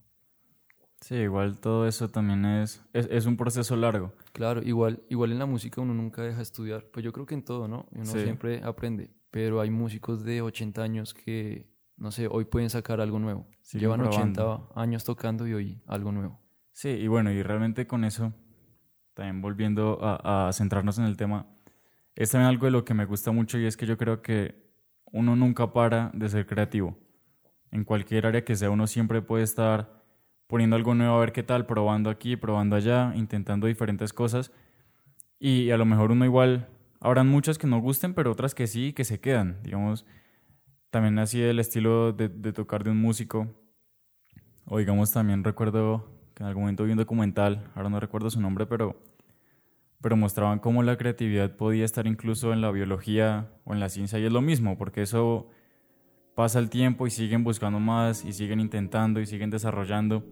Sí, 1.01 1.15
igual 1.15 1.61
todo 1.61 1.87
eso 1.87 2.09
también 2.09 2.45
es, 2.45 2.83
es, 2.93 3.07
es 3.11 3.27
un 3.27 3.37
proceso 3.37 3.77
largo. 3.77 4.13
Claro, 4.33 4.63
igual, 4.63 5.03
igual 5.09 5.31
en 5.31 5.39
la 5.39 5.47
música 5.47 5.81
uno 5.81 5.95
nunca 5.95 6.23
deja 6.23 6.39
de 6.39 6.43
estudiar, 6.43 6.87
pues 6.93 7.05
yo 7.05 7.13
creo 7.13 7.25
que 7.25 7.35
en 7.35 7.45
todo, 7.45 7.69
¿no? 7.69 7.87
Uno 7.93 8.05
Sí. 8.05 8.21
siempre 8.21 8.61
aprende, 8.65 9.11
pero 9.31 9.61
hay 9.61 9.71
músicos 9.71 10.25
de 10.25 10.43
80 10.43 10.83
años 10.83 11.15
que, 11.15 11.71
no 11.97 12.11
sé, 12.11 12.27
hoy 12.29 12.47
pueden 12.47 12.69
sacar 12.69 13.01
algo 13.01 13.21
nuevo. 13.21 13.47
Siguen 13.63 13.83
Llevan 13.83 14.01
probando. 14.01 14.43
80 14.69 14.81
años 14.81 15.05
tocando 15.05 15.47
y 15.47 15.55
hoy 15.55 15.83
algo 15.87 16.11
nuevo. 16.11 16.41
Sí, 16.79 16.91
y 16.91 17.09
bueno, 17.09 17.33
y 17.33 17.43
realmente 17.43 17.89
con 17.89 18.05
eso, 18.05 18.33
también 19.15 19.43
volviendo 19.43 19.99
a, 20.01 20.49
centrarnos 20.53 20.97
en 20.99 21.07
el 21.07 21.17
tema, 21.17 21.45
es 22.15 22.31
también 22.31 22.51
algo 22.51 22.67
de 22.67 22.71
lo 22.71 22.85
que 22.85 22.95
me 22.95 23.05
gusta 23.05 23.33
mucho 23.33 23.59
y 23.59 23.67
es 23.67 23.77
que 23.77 23.85
yo 23.85 23.99
creo 23.99 24.23
que 24.23 24.55
uno 25.11 25.35
nunca 25.35 25.73
para 25.73 26.13
de 26.15 26.29
ser 26.29 26.47
creativo. 26.47 26.97
En 27.73 27.83
cualquier 27.83 28.27
área 28.27 28.45
que 28.45 28.55
sea, 28.55 28.71
uno 28.71 28.87
siempre 28.87 29.23
puede 29.23 29.43
estar 29.43 30.05
poniendo 30.47 30.77
algo 30.77 30.95
nuevo 30.95 31.17
a 31.17 31.19
ver 31.19 31.33
qué 31.33 31.43
tal, 31.43 31.67
probando 31.67 32.11
aquí, 32.11 32.37
probando 32.37 32.77
allá, 32.77 33.13
intentando 33.17 33.67
diferentes 33.67 34.13
cosas. 34.13 34.53
Y 35.41 35.73
a 35.73 35.79
lo 35.79 35.85
mejor 35.85 36.13
uno 36.13 36.25
igual, 36.27 36.69
habrán 37.01 37.27
muchas 37.27 37.59
que 37.59 37.67
no 37.67 37.81
gusten, 37.81 38.15
pero 38.15 38.31
otras 38.31 38.55
que 38.55 38.69
sí, 38.69 38.93
que 38.93 39.03
se 39.03 39.19
quedan. 39.19 39.61
Digamos, 39.65 40.07
también 40.91 41.19
así 41.19 41.43
el 41.43 41.59
estilo 41.59 42.13
de, 42.13 42.29
de 42.29 42.53
tocar 42.53 42.85
de 42.85 42.91
un 42.91 42.99
músico. 42.99 43.49
O 44.65 44.79
digamos, 44.79 45.11
también 45.11 45.43
recuerdo 45.43 46.18
que 46.39 46.45
en 46.45 46.49
algún 46.49 46.63
momento 46.63 46.85
vi 46.85 46.93
un 46.93 46.99
documental, 46.99 47.69
ahora 47.75 47.89
no 47.89 47.99
recuerdo 47.99 48.31
su 48.31 48.41
nombre, 48.41 48.65
pero, 48.65 48.95
pero 50.01 50.17
mostraban 50.17 50.61
cómo 50.61 50.85
la 50.85 50.97
creatividad 50.97 51.57
podía 51.57 51.85
estar 51.85 52.07
incluso 52.07 52.53
en 52.53 52.61
la 52.61 52.71
biología 52.71 53.49
o 53.65 53.75
en 53.75 53.81
la 53.81 53.89
ciencia 53.89 54.21
y 54.21 54.25
es 54.25 54.31
lo 54.31 54.41
mismo, 54.41 54.79
porque 54.79 55.03
eso 55.03 55.49
pasa 56.37 56.61
el 56.61 56.71
tiempo 56.71 57.09
y 57.09 57.11
siguen 57.11 57.43
buscando 57.43 57.81
más 57.81 58.25
y 58.25 58.33
siguen 58.33 58.61
intentando 58.61 59.21
y 59.21 59.27
siguen 59.27 59.51
desarrollando. 59.51 60.25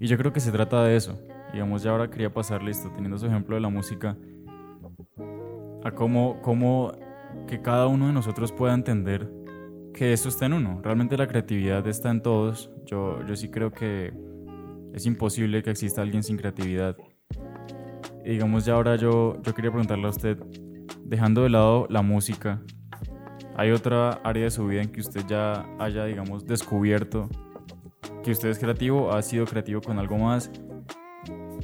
Y 0.00 0.08
yo 0.08 0.18
creo 0.18 0.32
que 0.32 0.40
se 0.40 0.50
trata 0.50 0.82
de 0.82 0.96
eso. 0.96 1.20
Digamos, 1.52 1.84
ya 1.84 1.92
ahora 1.92 2.10
quería 2.10 2.34
pasar 2.34 2.60
listo, 2.60 2.90
teniendo 2.90 3.16
su 3.16 3.26
ejemplo 3.26 3.54
de 3.54 3.60
la 3.60 3.68
música, 3.68 4.16
a 5.84 5.92
cómo, 5.92 6.42
cómo 6.42 6.90
que 7.46 7.62
cada 7.62 7.86
uno 7.86 8.08
de 8.08 8.12
nosotros 8.12 8.50
pueda 8.50 8.74
entender 8.74 9.32
que 9.94 10.12
eso 10.12 10.30
está 10.30 10.46
en 10.46 10.54
uno. 10.54 10.80
Realmente 10.82 11.16
la 11.16 11.28
creatividad 11.28 11.86
está 11.86 12.10
en 12.10 12.22
todos. 12.22 12.72
Yo, 12.86 13.24
yo 13.24 13.36
sí 13.36 13.50
creo 13.50 13.70
que 13.70 14.26
es 14.98 15.06
imposible 15.06 15.62
que 15.62 15.70
exista 15.70 16.02
alguien 16.02 16.24
sin 16.24 16.36
creatividad. 16.36 16.96
Y 18.24 18.30
digamos, 18.30 18.64
ya 18.64 18.74
ahora 18.74 18.96
yo, 18.96 19.40
yo 19.42 19.54
quería 19.54 19.70
preguntarle 19.70 20.06
a 20.06 20.10
usted, 20.10 20.36
dejando 21.04 21.44
de 21.44 21.50
lado 21.50 21.86
la 21.88 22.02
música, 22.02 22.60
¿hay 23.56 23.70
otra 23.70 24.20
área 24.24 24.44
de 24.44 24.50
su 24.50 24.66
vida 24.66 24.82
en 24.82 24.90
que 24.90 25.00
usted 25.00 25.24
ya 25.28 25.64
haya, 25.78 26.04
digamos, 26.04 26.44
descubierto 26.44 27.28
que 28.24 28.32
usted 28.32 28.48
es 28.48 28.58
creativo, 28.58 29.12
ha 29.12 29.22
sido 29.22 29.46
creativo 29.46 29.80
con 29.80 30.00
algo 30.00 30.18
más? 30.18 30.50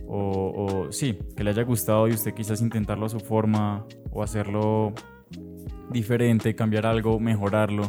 O, 0.06 0.86
o 0.86 0.92
sí, 0.92 1.18
que 1.36 1.42
le 1.42 1.50
haya 1.50 1.64
gustado 1.64 2.06
y 2.06 2.12
usted 2.12 2.34
quizás 2.34 2.62
intentarlo 2.62 3.06
a 3.06 3.08
su 3.08 3.18
forma 3.18 3.84
o 4.12 4.22
hacerlo 4.22 4.92
diferente, 5.90 6.54
cambiar 6.54 6.86
algo, 6.86 7.18
mejorarlo. 7.18 7.82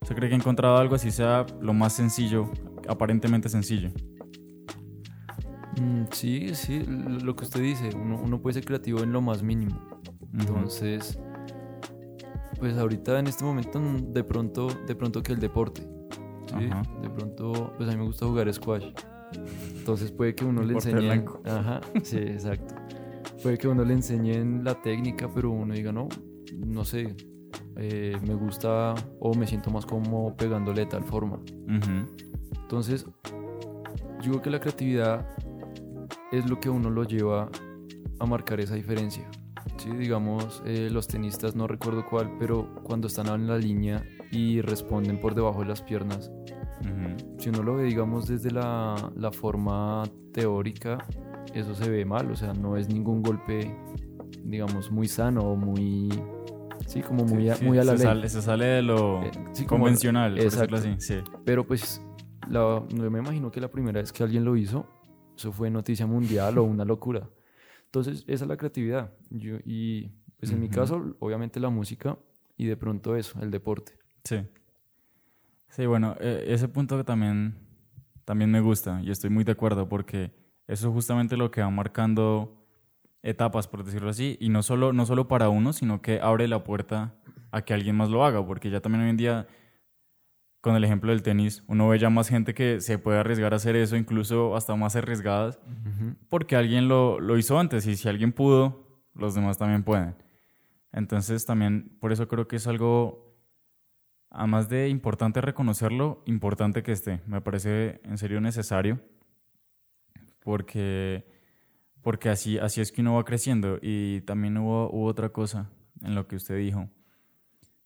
¿Usted 0.00 0.16
cree 0.16 0.30
que 0.30 0.36
ha 0.36 0.38
encontrado 0.38 0.78
algo 0.78 0.94
así 0.94 1.10
sea 1.10 1.44
lo 1.60 1.74
más 1.74 1.92
sencillo, 1.92 2.50
aparentemente 2.88 3.50
sencillo? 3.50 3.90
Mm, 5.80 6.04
sí, 6.10 6.54
sí, 6.54 6.84
lo 6.86 7.34
que 7.36 7.44
usted 7.44 7.60
dice, 7.60 7.90
uno, 7.94 8.20
uno 8.22 8.40
puede 8.40 8.54
ser 8.54 8.64
creativo 8.64 9.02
en 9.02 9.12
lo 9.12 9.20
más 9.20 9.42
mínimo. 9.42 9.80
Entonces, 10.32 11.18
pues 12.58 12.76
ahorita 12.76 13.18
en 13.18 13.26
este 13.26 13.44
momento 13.44 13.80
mm, 13.80 14.12
de 14.12 14.24
pronto, 14.24 14.68
de 14.86 14.94
pronto 14.94 15.22
que 15.22 15.32
el 15.32 15.40
deporte. 15.40 15.82
¿sí? 16.46 16.68
De 17.02 17.10
pronto, 17.10 17.72
pues 17.76 17.88
a 17.88 17.92
mí 17.92 17.98
me 17.98 18.04
gusta 18.04 18.26
jugar 18.26 18.52
squash. 18.52 18.92
Entonces 19.76 20.10
puede 20.10 20.34
que 20.34 20.44
uno 20.44 20.62
le 20.62 20.74
enseñe. 20.74 21.24
Ajá, 21.44 21.80
sí, 22.02 22.18
exacto. 22.18 22.74
Puede 23.42 23.58
que 23.58 23.68
uno 23.68 23.84
le 23.84 23.94
enseñen 23.94 24.64
la 24.64 24.80
técnica, 24.80 25.30
pero 25.32 25.50
uno 25.50 25.74
diga, 25.74 25.92
no, 25.92 26.08
no 26.56 26.84
sé, 26.84 27.14
eh, 27.76 28.16
me 28.26 28.34
gusta 28.34 28.94
o 29.20 29.34
me 29.34 29.46
siento 29.46 29.70
más 29.70 29.86
como 29.86 30.36
pegándole 30.36 30.80
de 30.80 30.86
tal 30.86 31.04
forma. 31.04 31.36
Ujú. 31.36 32.26
Entonces, 32.62 33.06
yo 34.22 34.30
creo 34.30 34.42
que 34.42 34.50
la 34.50 34.60
creatividad 34.60 35.26
es 36.32 36.48
lo 36.48 36.58
que 36.60 36.68
a 36.68 36.72
uno 36.72 36.90
lo 36.90 37.04
lleva 37.04 37.48
a 38.20 38.26
marcar 38.26 38.60
esa 38.60 38.74
diferencia. 38.74 39.28
Sí, 39.76 39.90
digamos, 39.90 40.62
eh, 40.66 40.88
los 40.90 41.06
tenistas, 41.06 41.54
no 41.54 41.66
recuerdo 41.66 42.04
cuál, 42.04 42.32
pero 42.38 42.74
cuando 42.82 43.06
están 43.06 43.28
en 43.28 43.46
la 43.46 43.56
línea 43.58 44.02
y 44.32 44.60
responden 44.60 45.20
por 45.20 45.34
debajo 45.34 45.60
de 45.60 45.66
las 45.66 45.82
piernas, 45.82 46.30
Ujú. 46.80 47.34
si 47.38 47.48
uno 47.50 47.62
lo 47.62 47.76
ve, 47.76 47.84
digamos, 47.84 48.26
desde 48.26 48.50
la, 48.50 48.94
la 49.16 49.30
forma 49.30 50.02
teórica, 50.32 50.98
eso 51.54 51.74
se 51.74 51.88
ve 51.90 52.04
mal, 52.04 52.30
o 52.30 52.36
sea, 52.36 52.52
no 52.54 52.76
es 52.76 52.88
ningún 52.88 53.22
golpe, 53.22 53.74
digamos, 54.44 54.90
muy 54.90 55.06
sano 55.08 55.42
o 55.42 55.56
muy, 55.56 56.08
sí, 56.86 57.00
como 57.02 57.24
muy, 57.24 57.48
a, 57.48 57.54
Sí, 57.54 57.64
muy 57.64 57.78
a 57.78 57.84
la 57.84 57.92
se 57.92 57.98
ley. 57.98 58.06
Sale, 58.06 58.28
se 58.28 58.42
sale 58.42 58.64
de 58.66 58.82
lo 58.82 59.22
Eh, 59.22 59.30
sí, 59.52 59.64
como- 59.64 59.84
convencional, 59.84 60.34
por 60.34 60.42
decirlo 60.44 60.64
exacto. 60.76 60.90
así. 60.90 60.94
Sí. 60.98 61.30
Pero 61.44 61.66
pues, 61.66 62.02
la, 62.48 62.82
no 62.94 63.10
me 63.10 63.18
imagino 63.20 63.50
que 63.50 63.60
la 63.60 63.68
primera 63.70 64.00
vez 64.00 64.12
que 64.12 64.22
alguien 64.24 64.44
lo 64.44 64.56
hizo, 64.56 64.86
eso 65.38 65.52
fue 65.52 65.70
noticia 65.70 66.06
mundial 66.06 66.58
o 66.58 66.64
una 66.64 66.84
locura. 66.84 67.28
Entonces, 67.84 68.24
esa 68.26 68.44
es 68.44 68.48
la 68.48 68.56
creatividad. 68.56 69.12
Yo, 69.30 69.58
y 69.64 70.10
pues 70.38 70.52
en 70.52 70.60
mi 70.60 70.66
Ujú. 70.66 70.74
caso, 70.74 71.16
obviamente 71.20 71.60
la 71.60 71.70
música 71.70 72.18
y 72.56 72.66
de 72.66 72.76
pronto 72.76 73.16
eso, 73.16 73.40
el 73.40 73.50
deporte. 73.50 73.92
Sí. 74.24 74.44
Sí, 75.70 75.86
bueno, 75.86 76.16
eh, 76.20 76.44
ese 76.48 76.68
punto 76.68 76.96
que 76.96 77.04
también, 77.04 77.54
también 78.24 78.50
me 78.50 78.60
gusta 78.60 79.00
y 79.02 79.10
estoy 79.10 79.30
muy 79.30 79.44
de 79.44 79.52
acuerdo 79.52 79.88
porque 79.88 80.32
eso 80.66 80.88
es 80.88 80.94
justamente 80.94 81.36
lo 81.36 81.50
que 81.50 81.60
va 81.60 81.70
marcando 81.70 82.66
etapas, 83.22 83.68
por 83.68 83.84
decirlo 83.84 84.10
así, 84.10 84.36
y 84.40 84.48
no 84.48 84.62
solo, 84.62 84.92
no 84.92 85.06
solo 85.06 85.28
para 85.28 85.48
uno, 85.48 85.72
sino 85.72 86.02
que 86.02 86.20
abre 86.20 86.48
la 86.48 86.64
puerta 86.64 87.14
a 87.50 87.62
que 87.62 87.74
alguien 87.74 87.96
más 87.96 88.10
lo 88.10 88.24
haga, 88.24 88.44
porque 88.46 88.70
ya 88.70 88.80
también 88.80 89.04
hoy 89.04 89.10
en 89.10 89.16
día, 89.16 89.46
con 90.68 90.76
el 90.76 90.84
ejemplo 90.84 91.12
del 91.12 91.22
tenis, 91.22 91.64
uno 91.66 91.88
ve 91.88 91.98
ya 91.98 92.10
más 92.10 92.28
gente 92.28 92.52
que 92.52 92.82
se 92.82 92.98
puede 92.98 93.18
arriesgar 93.18 93.54
a 93.54 93.56
hacer 93.56 93.74
eso, 93.74 93.96
incluso 93.96 94.54
hasta 94.54 94.76
más 94.76 94.96
arriesgadas, 94.96 95.58
porque 96.28 96.56
alguien 96.56 96.88
lo, 96.88 97.18
lo 97.20 97.38
hizo 97.38 97.58
antes 97.58 97.86
y 97.86 97.96
si 97.96 98.06
alguien 98.06 98.32
pudo, 98.32 99.00
los 99.14 99.34
demás 99.34 99.56
también 99.56 99.82
pueden. 99.82 100.14
Entonces 100.92 101.46
también, 101.46 101.96
por 102.00 102.12
eso 102.12 102.28
creo 102.28 102.46
que 102.48 102.56
es 102.56 102.66
algo, 102.66 103.34
además 104.28 104.68
de 104.68 104.90
importante 104.90 105.40
reconocerlo, 105.40 106.22
importante 106.26 106.82
que 106.82 106.92
esté. 106.92 107.22
Me 107.26 107.40
parece 107.40 108.02
en 108.04 108.18
serio 108.18 108.42
necesario, 108.42 109.00
porque, 110.40 111.24
porque 112.02 112.28
así, 112.28 112.58
así 112.58 112.82
es 112.82 112.92
que 112.92 113.00
uno 113.00 113.14
va 113.14 113.24
creciendo. 113.24 113.78
Y 113.80 114.20
también 114.20 114.58
hubo, 114.58 114.90
hubo 114.90 115.06
otra 115.06 115.30
cosa 115.30 115.70
en 116.02 116.14
lo 116.14 116.28
que 116.28 116.36
usted 116.36 116.58
dijo, 116.58 116.90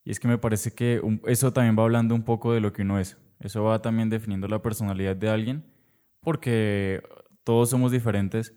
y 0.05 0.11
es 0.11 0.21
que 0.21 0.29
me 0.29 0.39
parece 0.39 0.73
que 0.75 1.01
eso 1.27 1.53
también 1.53 1.79
va 1.79 1.83
hablando 1.85 2.15
un 2.15 2.23
poco 2.25 2.53
de 2.53 2.61
lo 2.61 2.73
que 2.73 2.83
uno 2.83 2.99
es. 2.99 3.19
Eso 3.41 3.65
va 3.65 3.83
también 3.83 4.09
definiendo 4.11 4.49
la 4.49 4.63
personalidad 4.63 5.17
de 5.17 5.29
alguien, 5.29 5.65
porque 6.21 7.03
todos 7.45 7.71
somos 7.71 7.91
diferentes 7.93 8.55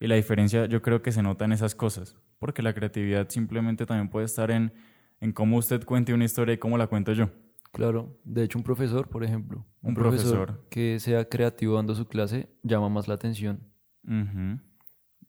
y 0.00 0.06
la 0.08 0.16
diferencia 0.16 0.66
yo 0.66 0.82
creo 0.82 1.02
que 1.02 1.12
se 1.12 1.22
nota 1.22 1.44
en 1.44 1.52
esas 1.52 1.74
cosas, 1.74 2.16
porque 2.38 2.62
la 2.62 2.74
creatividad 2.74 3.28
simplemente 3.28 3.86
también 3.86 4.08
puede 4.10 4.26
estar 4.26 4.50
en, 4.50 4.72
en 5.20 5.32
cómo 5.32 5.56
usted 5.58 5.84
cuente 5.84 6.12
una 6.12 6.24
historia 6.24 6.54
y 6.54 6.58
cómo 6.58 6.76
la 6.76 6.86
cuento 6.88 7.12
yo. 7.12 7.30
Claro, 7.72 8.18
de 8.24 8.44
hecho 8.44 8.58
un 8.58 8.64
profesor, 8.64 9.08
por 9.08 9.22
ejemplo, 9.22 9.66
Un 9.82 9.94
profesor. 9.94 10.66
que 10.70 10.98
sea 10.98 11.28
creativo 11.28 11.74
dando 11.76 11.94
su 11.94 12.06
clase 12.06 12.48
llama 12.62 12.88
más 12.88 13.06
la 13.06 13.14
atención. 13.14 13.60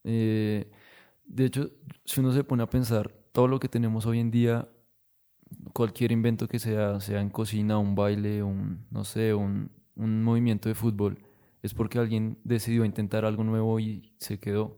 Eh, 0.03 0.71
de 1.25 1.45
hecho, 1.45 1.69
si 2.05 2.19
uno 2.21 2.31
se 2.31 2.43
pone 2.43 2.63
a 2.63 2.69
pensar, 2.69 3.11
todo 3.31 3.47
lo 3.47 3.59
que 3.59 3.67
tenemos 3.67 4.05
hoy 4.05 4.19
en 4.19 4.31
día, 4.31 4.67
cualquier 5.73 6.11
invento 6.11 6.47
que 6.47 6.59
sea, 6.59 6.99
sea 6.99 7.21
en 7.21 7.29
cocina, 7.29 7.77
un 7.77 7.95
baile, 7.95 8.43
un, 8.43 8.85
no 8.91 9.03
sé, 9.03 9.33
un, 9.33 9.71
un 9.95 10.23
movimiento 10.23 10.69
de 10.69 10.75
fútbol, 10.75 11.19
es 11.61 11.73
porque 11.73 11.99
alguien 11.99 12.37
decidió 12.43 12.85
intentar 12.85 13.25
algo 13.25 13.43
nuevo 13.43 13.79
y 13.79 14.13
se 14.17 14.39
quedó. 14.39 14.77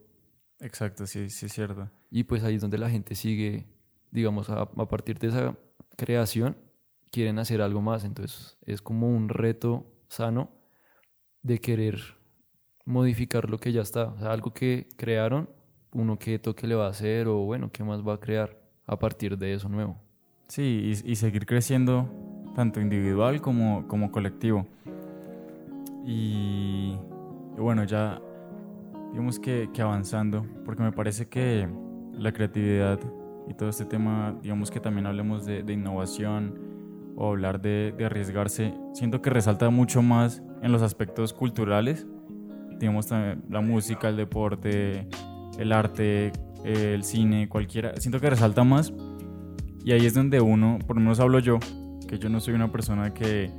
Exacto, 0.59 1.07
sí, 1.07 1.29
sí 1.29 1.45
es 1.45 1.53
cierto. 1.53 1.89
Y 2.09 2.23
pues 2.23 2.43
ahí 2.43 2.55
es 2.55 2.61
donde 2.61 2.77
la 2.77 2.89
gente 2.89 3.15
sigue, 3.15 3.67
digamos, 4.11 4.49
a, 4.49 4.61
a 4.61 4.87
partir 4.87 5.19
de 5.19 5.27
esa 5.27 5.57
creación, 5.95 6.57
quieren 7.11 7.39
hacer 7.39 7.61
algo 7.61 7.81
más. 7.81 8.03
Entonces 8.03 8.57
es 8.65 8.81
como 8.81 9.09
un 9.09 9.29
reto 9.29 9.85
sano 10.09 10.51
de 11.43 11.59
querer 11.59 11.99
modificar 12.85 13.49
lo 13.49 13.59
que 13.59 13.71
ya 13.71 13.81
está. 13.81 14.07
O 14.07 14.19
sea, 14.19 14.31
algo 14.31 14.53
que 14.53 14.89
crearon, 14.97 15.49
uno 15.93 16.17
qué 16.17 16.39
toque 16.39 16.67
le 16.67 16.75
va 16.75 16.87
a 16.87 16.89
hacer 16.89 17.27
o 17.27 17.39
bueno, 17.39 17.71
qué 17.71 17.83
más 17.83 18.05
va 18.05 18.15
a 18.15 18.19
crear 18.19 18.59
a 18.85 18.97
partir 18.97 19.37
de 19.37 19.53
eso 19.53 19.69
nuevo. 19.69 20.08
Sí, 20.49 20.99
y, 21.05 21.15
seguir 21.15 21.45
creciendo 21.45 22.09
tanto 22.55 22.81
individual 22.81 23.39
como, 23.39 23.87
como 23.87 24.11
colectivo. 24.11 24.65
Y, 26.07 26.95
bueno, 27.55 27.83
ya 27.83 28.19
digamos 29.11 29.39
que, 29.39 29.69
que, 29.71 29.83
avanzando, 29.83 30.43
porque 30.65 30.81
me 30.81 30.91
parece 30.91 31.27
que 31.27 31.69
la 32.13 32.31
creatividad 32.31 32.99
y 33.47 33.53
todo 33.53 33.69
este 33.69 33.85
tema, 33.85 34.35
digamos 34.41 34.71
que 34.71 34.79
también 34.79 35.05
hablemos 35.05 35.45
de, 35.45 35.61
de 35.61 35.73
innovación 35.73 36.59
o 37.15 37.27
hablar 37.29 37.61
de, 37.61 37.93
de, 37.95 38.05
arriesgarse, 38.05 38.73
siento 38.93 39.21
que 39.21 39.29
resalta 39.29 39.69
mucho 39.69 40.01
más 40.01 40.41
en 40.63 40.71
los 40.71 40.81
aspectos 40.81 41.31
culturales, 41.31 42.07
digamos 42.79 43.05
también 43.05 43.43
la 43.51 43.61
música, 43.61 44.09
el 44.09 44.17
deporte, 44.17 45.07
el 45.59 45.71
arte, 45.71 46.31
el 46.63 47.03
cine, 47.03 47.47
cualquiera, 47.47 47.95
siento 47.97 48.19
que 48.19 48.31
resalta 48.31 48.63
más 48.63 48.91
y 49.83 49.91
ahí 49.91 50.05
es 50.05 50.13
donde 50.13 50.41
uno, 50.41 50.79
por 50.85 50.95
lo 50.95 51.01
menos 51.01 51.19
hablo 51.19 51.39
yo, 51.39 51.59
que 52.07 52.17
yo 52.17 52.29
no 52.29 52.39
soy 52.39 52.53
una 52.53 52.71
persona 52.71 53.13
que, 53.13 53.51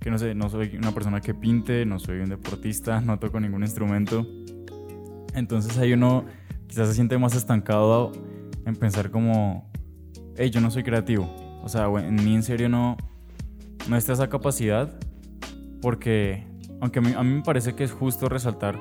que 0.00 0.10
no 0.10 0.18
sé, 0.18 0.34
no 0.34 0.48
soy 0.48 0.76
una 0.76 0.92
persona 0.92 1.20
que 1.20 1.34
pinte, 1.34 1.84
no 1.84 1.98
soy 1.98 2.20
un 2.20 2.28
deportista, 2.28 3.00
no 3.04 3.18
toco 3.18 3.40
ningún 3.40 3.62
instrumento. 3.62 4.26
Entonces 5.34 5.76
ahí 5.78 5.92
uno 5.92 6.24
quizás 6.66 6.88
se 6.88 6.94
siente 6.94 7.18
más 7.18 7.34
estancado 7.34 8.12
en 8.64 8.74
pensar 8.76 9.10
como, 9.10 9.70
hey, 10.36 10.50
yo 10.50 10.60
no 10.60 10.70
soy 10.70 10.82
creativo. 10.82 11.30
O 11.62 11.68
sea, 11.68 11.86
en 11.86 12.14
mí 12.16 12.34
en 12.34 12.42
serio 12.42 12.68
no, 12.68 12.96
no 13.88 13.96
está 13.96 14.12
esa 14.12 14.28
capacidad 14.28 14.98
porque, 15.82 16.46
aunque 16.80 17.00
a 17.00 17.02
mí, 17.02 17.12
a 17.16 17.22
mí 17.22 17.34
me 17.34 17.42
parece 17.42 17.74
que 17.74 17.84
es 17.84 17.92
justo 17.92 18.28
resaltar 18.28 18.80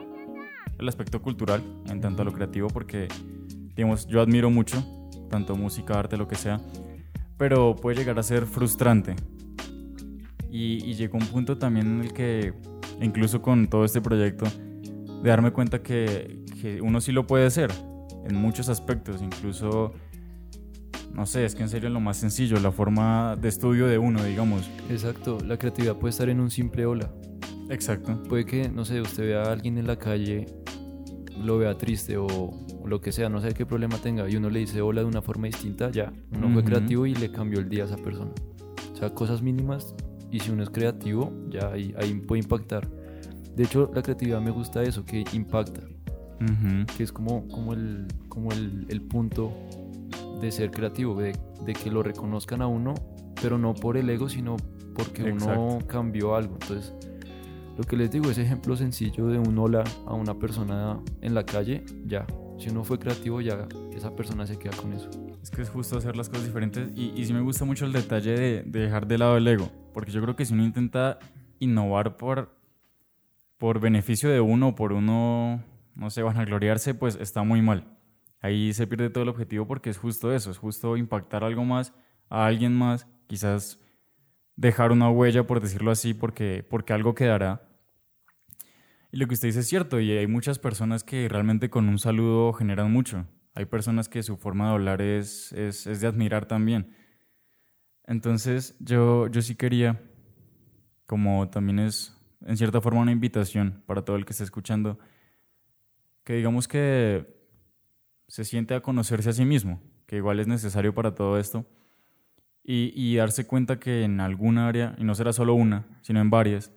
el 0.78 0.88
aspecto 0.88 1.22
cultural 1.22 1.62
en 1.88 2.02
tanto 2.02 2.22
a 2.22 2.26
lo 2.26 2.32
creativo 2.32 2.68
porque, 2.68 3.08
digamos, 3.76 4.08
yo 4.08 4.22
admiro 4.22 4.50
mucho, 4.50 4.84
tanto 5.36 5.56
música, 5.58 6.00
arte, 6.00 6.16
lo 6.16 6.28
que 6.28 6.36
sea, 6.36 6.62
pero 7.38 7.76
puede 7.76 7.98
llegar 7.98 8.18
a 8.18 8.24
ser 8.24 8.46
frustrante. 8.46 9.16
Y, 10.50 10.84
y 10.90 10.94
llegó 10.94 11.18
un 11.18 11.28
punto 11.28 11.58
también 11.58 11.88
en 11.88 12.02
el 12.02 12.14
que, 12.14 12.54
incluso 13.02 13.42
con 13.42 13.68
todo 13.68 13.84
este 13.84 14.00
proyecto, 14.00 14.46
de 15.22 15.30
darme 15.30 15.52
cuenta 15.52 15.82
que, 15.82 16.46
que 16.62 16.82
uno 16.82 17.02
sí 17.02 17.12
lo 17.12 17.28
puede 17.28 17.46
hacer 17.46 17.70
en 18.26 18.36
muchos 18.36 18.70
aspectos, 18.70 19.22
incluso, 19.22 19.92
no 21.14 21.26
sé, 21.26 21.44
es 21.44 21.54
que 21.54 21.64
en 21.64 21.70
serio 21.70 21.90
lo 21.90 22.00
más 22.00 22.16
sencillo, 22.16 22.58
la 22.62 22.72
forma 22.72 23.36
de 23.36 23.50
estudio 23.50 23.88
de 23.88 23.98
uno, 23.98 24.24
digamos. 24.24 24.70
Exacto, 24.90 25.38
la 25.46 25.58
creatividad 25.58 25.98
puede 25.98 26.12
estar 26.12 26.30
en 26.30 26.40
un 26.40 26.50
simple 26.50 26.86
hola. 26.86 27.12
Exacto. 27.70 28.24
Puede 28.30 28.46
que, 28.46 28.70
no 28.70 28.86
sé, 28.86 29.02
usted 29.02 29.26
vea 29.26 29.44
a 29.44 29.52
alguien 29.52 29.78
en 29.78 29.88
la 29.88 29.98
calle, 29.98 30.46
lo 31.44 31.58
vea 31.58 31.78
triste 31.78 32.18
o, 32.18 32.26
o 32.28 32.88
lo 32.88 33.02
que 33.02 33.12
sea, 33.12 33.30
no 33.30 33.42
sé 33.42 33.54
qué 33.54 33.66
problema 33.66 33.98
tenga, 33.98 34.30
y 34.30 34.36
uno 34.36 34.50
le 34.50 34.60
dice 34.60 34.82
hola 34.82 35.02
de 35.02 35.08
una 35.08 35.22
forma 35.22 35.48
distinta, 35.48 35.92
ya, 35.92 36.12
uno 36.32 36.50
fue 36.50 36.62
Ujú. 36.62 36.70
creativo 36.70 37.06
y 37.06 37.16
le 37.16 37.32
cambió 37.32 37.60
el 37.60 37.70
día 37.70 37.84
a 37.84 37.86
esa 37.88 37.98
persona. 37.98 38.32
O 38.94 38.98
sea, 38.98 39.14
cosas 39.14 39.42
mínimas, 39.42 39.94
y 40.32 40.40
si 40.40 40.52
uno 40.52 40.64
es 40.64 40.70
creativo, 40.70 41.32
ya 41.50 41.72
ahí, 41.72 41.94
ahí 41.98 42.14
puede 42.16 42.42
impactar. 42.42 42.88
De 43.56 43.64
hecho, 43.64 43.92
la 43.94 44.02
creatividad 44.02 44.42
me 44.42 44.52
gusta 44.52 44.84
eso, 44.84 45.06
que 45.06 45.24
impacta, 45.34 45.82
que 46.98 47.04
es 47.04 47.12
como, 47.12 47.48
como, 47.48 47.74
el, 47.74 48.08
como 48.30 48.52
el, 48.52 48.86
el 48.90 49.02
punto 49.02 49.52
de 50.42 50.52
ser 50.52 50.72
creativo, 50.72 51.16
de, 51.16 51.38
de 51.66 51.74
que 51.74 51.90
lo 51.90 52.04
reconozcan 52.04 52.62
a 52.62 52.68
uno, 52.68 52.94
pero 53.42 53.58
no 53.58 53.74
por 53.74 53.98
el 53.98 54.10
ego, 54.10 54.28
sino 54.30 54.58
porque 54.94 55.24
uno 55.24 55.80
cambió 55.88 56.36
algo. 56.36 56.58
Entonces, 56.62 56.94
lo 57.78 57.84
que 57.84 57.98
les 57.98 58.10
digo, 58.12 58.30
ese 58.30 58.44
ejemplo 58.44 58.76
sencillo 58.76 59.28
de 59.28 59.38
un 59.38 59.58
hola 59.58 59.84
a 60.06 60.14
una 60.14 60.34
persona 60.40 61.00
en 61.22 61.34
la 61.34 61.46
calle, 61.46 61.84
ya. 62.06 62.26
Si 62.58 62.70
uno 62.70 62.86
fue 62.86 62.98
creativo, 62.98 63.42
ya 63.42 63.68
esa 63.94 64.16
persona 64.16 64.48
se 64.48 64.58
queda 64.58 64.76
con 64.78 64.94
eso. 64.94 65.10
Es 65.44 65.52
que 65.52 65.62
es 65.62 65.70
justo 65.70 65.98
hacer 65.98 66.16
las 66.16 66.30
cosas 66.30 66.46
diferentes 66.46 66.90
y, 66.96 67.26
sí 67.26 67.34
me 67.34 67.42
gusta 67.42 67.66
mucho 67.66 67.86
el 67.86 67.92
detalle 67.92 68.32
de, 68.32 68.64
de 68.64 68.80
dejar 68.80 69.08
de 69.08 69.18
lado 69.18 69.36
el 69.38 69.48
ego, 69.48 69.70
porque 69.94 70.12
yo 70.12 70.22
creo 70.22 70.36
que 70.36 70.46
si 70.46 70.54
uno 70.54 70.64
intenta 70.64 71.20
innovar 71.60 72.16
por, 72.18 72.58
por 73.58 73.80
beneficio 73.80 74.30
de 74.30 74.40
uno, 74.40 74.76
por 74.76 74.94
uno, 74.94 75.62
no 75.96 76.10
sé, 76.10 76.24
vanagloriarse, 76.24 76.94
pues 76.94 77.18
está 77.20 77.44
muy 77.44 77.62
mal. 77.62 77.96
Ahí 78.42 78.74
se 78.74 78.88
pierde 78.88 79.10
todo 79.10 79.24
el 79.24 79.30
objetivo 79.30 79.68
porque 79.68 79.90
es 79.90 79.98
justo 79.98 80.34
eso, 80.34 80.52
es 80.52 80.58
justo 80.58 80.98
impactar 80.98 81.44
algo 81.44 81.66
más 81.66 81.94
a 82.30 82.46
alguien 82.46 82.74
más, 82.74 83.08
quizás 83.28 83.80
dejar 84.56 84.92
una 84.92 85.10
huella, 85.10 85.46
por 85.48 85.62
decirlo 85.62 85.92
así, 85.92 86.14
porque, 86.14 86.66
porque 86.70 86.94
algo 86.94 87.16
quedará. 87.16 87.68
Y 89.12 89.18
lo 89.18 89.28
que 89.28 89.34
usted 89.34 89.50
dice 89.50 89.62
es 89.62 89.68
cierto, 89.68 90.00
y 90.00 90.12
hay 90.12 90.28
muchas 90.28 90.60
personas 90.60 91.04
que 91.04 91.28
realmente 91.30 91.70
con 91.70 91.88
un 91.88 92.00
saludo 92.00 92.54
generan 92.54 92.92
mucho. 92.92 93.26
Hay 93.54 93.66
personas 93.66 94.10
que 94.10 94.24
su 94.24 94.36
forma 94.36 94.68
de 94.68 94.74
hablar 94.74 95.02
es, 95.02 95.54
es, 95.54 95.88
es 95.88 96.02
de 96.02 96.08
admirar 96.08 96.46
también. 96.46 96.94
Entonces 98.06 98.76
yo, 98.80 99.28
yo 99.28 99.42
sí 99.42 99.56
quería, 99.56 100.02
como 101.06 101.50
también 101.50 101.80
es 101.80 102.16
en 102.46 102.58
cierta 102.58 102.82
forma 102.82 103.02
una 103.02 103.12
invitación 103.12 103.84
para 103.86 104.04
todo 104.04 104.16
el 104.16 104.26
que 104.26 104.32
esté 104.32 104.44
escuchando, 104.44 105.00
que 106.24 106.34
digamos 106.34 106.68
que 106.68 107.26
se 108.28 108.44
siente 108.44 108.74
a 108.74 108.82
conocerse 108.82 109.30
a 109.30 109.34
sí 109.34 109.46
mismo, 109.46 109.82
que 110.06 110.18
igual 110.18 110.40
es 110.40 110.48
necesario 110.48 110.94
para 110.94 111.16
todo 111.16 111.40
esto, 111.40 111.66
y, 112.68 113.16
darse 113.16 113.46
cuenta 113.46 113.80
que 113.80 114.04
en 114.04 114.20
alguna 114.20 114.68
área, 114.68 114.96
y 114.98 115.04
no 115.04 115.14
será 115.14 115.34
solo 115.34 115.54
una, 115.54 115.86
sino 116.02 116.20
en 116.20 116.32
varias, 116.32 116.72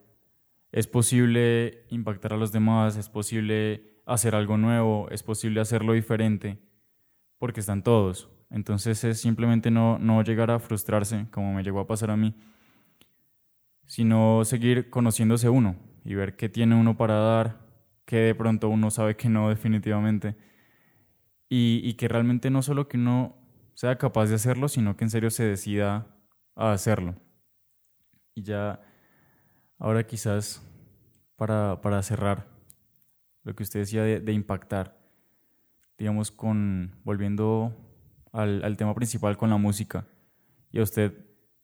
es 0.70 0.86
posible 0.86 1.86
impactar 1.88 2.34
a 2.34 2.36
los 2.36 2.52
demás, 2.52 2.96
es 2.98 3.08
posible 3.08 3.94
hacer 4.04 4.34
algo 4.34 4.58
nuevo, 4.58 5.08
es 5.10 5.22
posible 5.22 5.60
hacerlo 5.60 5.94
diferente, 5.94 6.58
porque 7.38 7.60
están 7.60 7.82
todos. 7.82 8.28
Entonces 8.50 9.02
es 9.04 9.20
simplemente 9.20 9.70
no, 9.70 9.98
no 9.98 10.22
llegar 10.22 10.50
a 10.50 10.58
frustrarse, 10.58 11.26
como 11.30 11.54
me 11.54 11.62
llegó 11.62 11.80
a 11.80 11.86
pasar 11.86 12.10
a 12.10 12.16
mí, 12.16 12.34
sino 13.86 14.44
seguir 14.44 14.90
conociéndose 14.90 15.48
uno 15.48 15.76
y 16.04 16.14
ver 16.14 16.36
qué 16.36 16.50
tiene 16.50 16.74
uno 16.74 16.98
para 16.98 17.14
dar, 17.14 17.66
qué 18.04 18.16
de 18.16 18.34
pronto 18.34 18.68
uno 18.68 18.90
sabe 18.90 19.16
que 19.16 19.30
no 19.30 19.48
definitivamente, 19.48 20.36
y, 21.48 21.80
y 21.82 21.94
que 21.94 22.08
realmente 22.08 22.50
no 22.50 22.60
solo 22.60 22.88
que 22.88 22.98
uno 22.98 23.37
sea 23.78 23.96
capaz 23.96 24.26
de 24.26 24.34
hacerlo, 24.34 24.66
sino 24.66 24.96
que 24.96 25.04
en 25.04 25.10
serio 25.10 25.30
se 25.30 25.44
decida 25.44 26.08
a 26.56 26.72
hacerlo. 26.72 27.14
Y 28.34 28.42
ya, 28.42 28.80
ahora 29.78 30.04
quizás 30.04 30.60
para, 31.36 31.80
para 31.80 32.02
cerrar, 32.02 32.48
lo 33.44 33.54
que 33.54 33.62
usted 33.62 33.78
decía 33.78 34.02
de, 34.02 34.32
impactar, 34.32 34.98
digamos, 35.96 36.32
con 36.32 36.96
volviendo 37.04 37.72
al, 38.32 38.76
tema 38.76 38.96
principal 38.96 39.36
con 39.36 39.48
la 39.48 39.58
música. 39.58 40.08
Y 40.72 40.80
a 40.80 40.82
usted, 40.82 41.14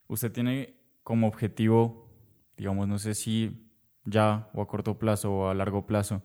usted 0.07 0.31
tiene 0.31 0.77
como 1.03 1.27
objetivo, 1.27 2.09
digamos, 2.57 2.87
no 2.87 3.01
sé 3.01 3.17
si 3.17 3.69
ya 4.05 4.51
o 4.55 4.63
a 4.63 4.69
corto 4.69 5.01
plazo 5.01 5.33
o 5.33 5.49
a 5.49 5.55
largo 5.55 5.85
plazo, 5.85 6.23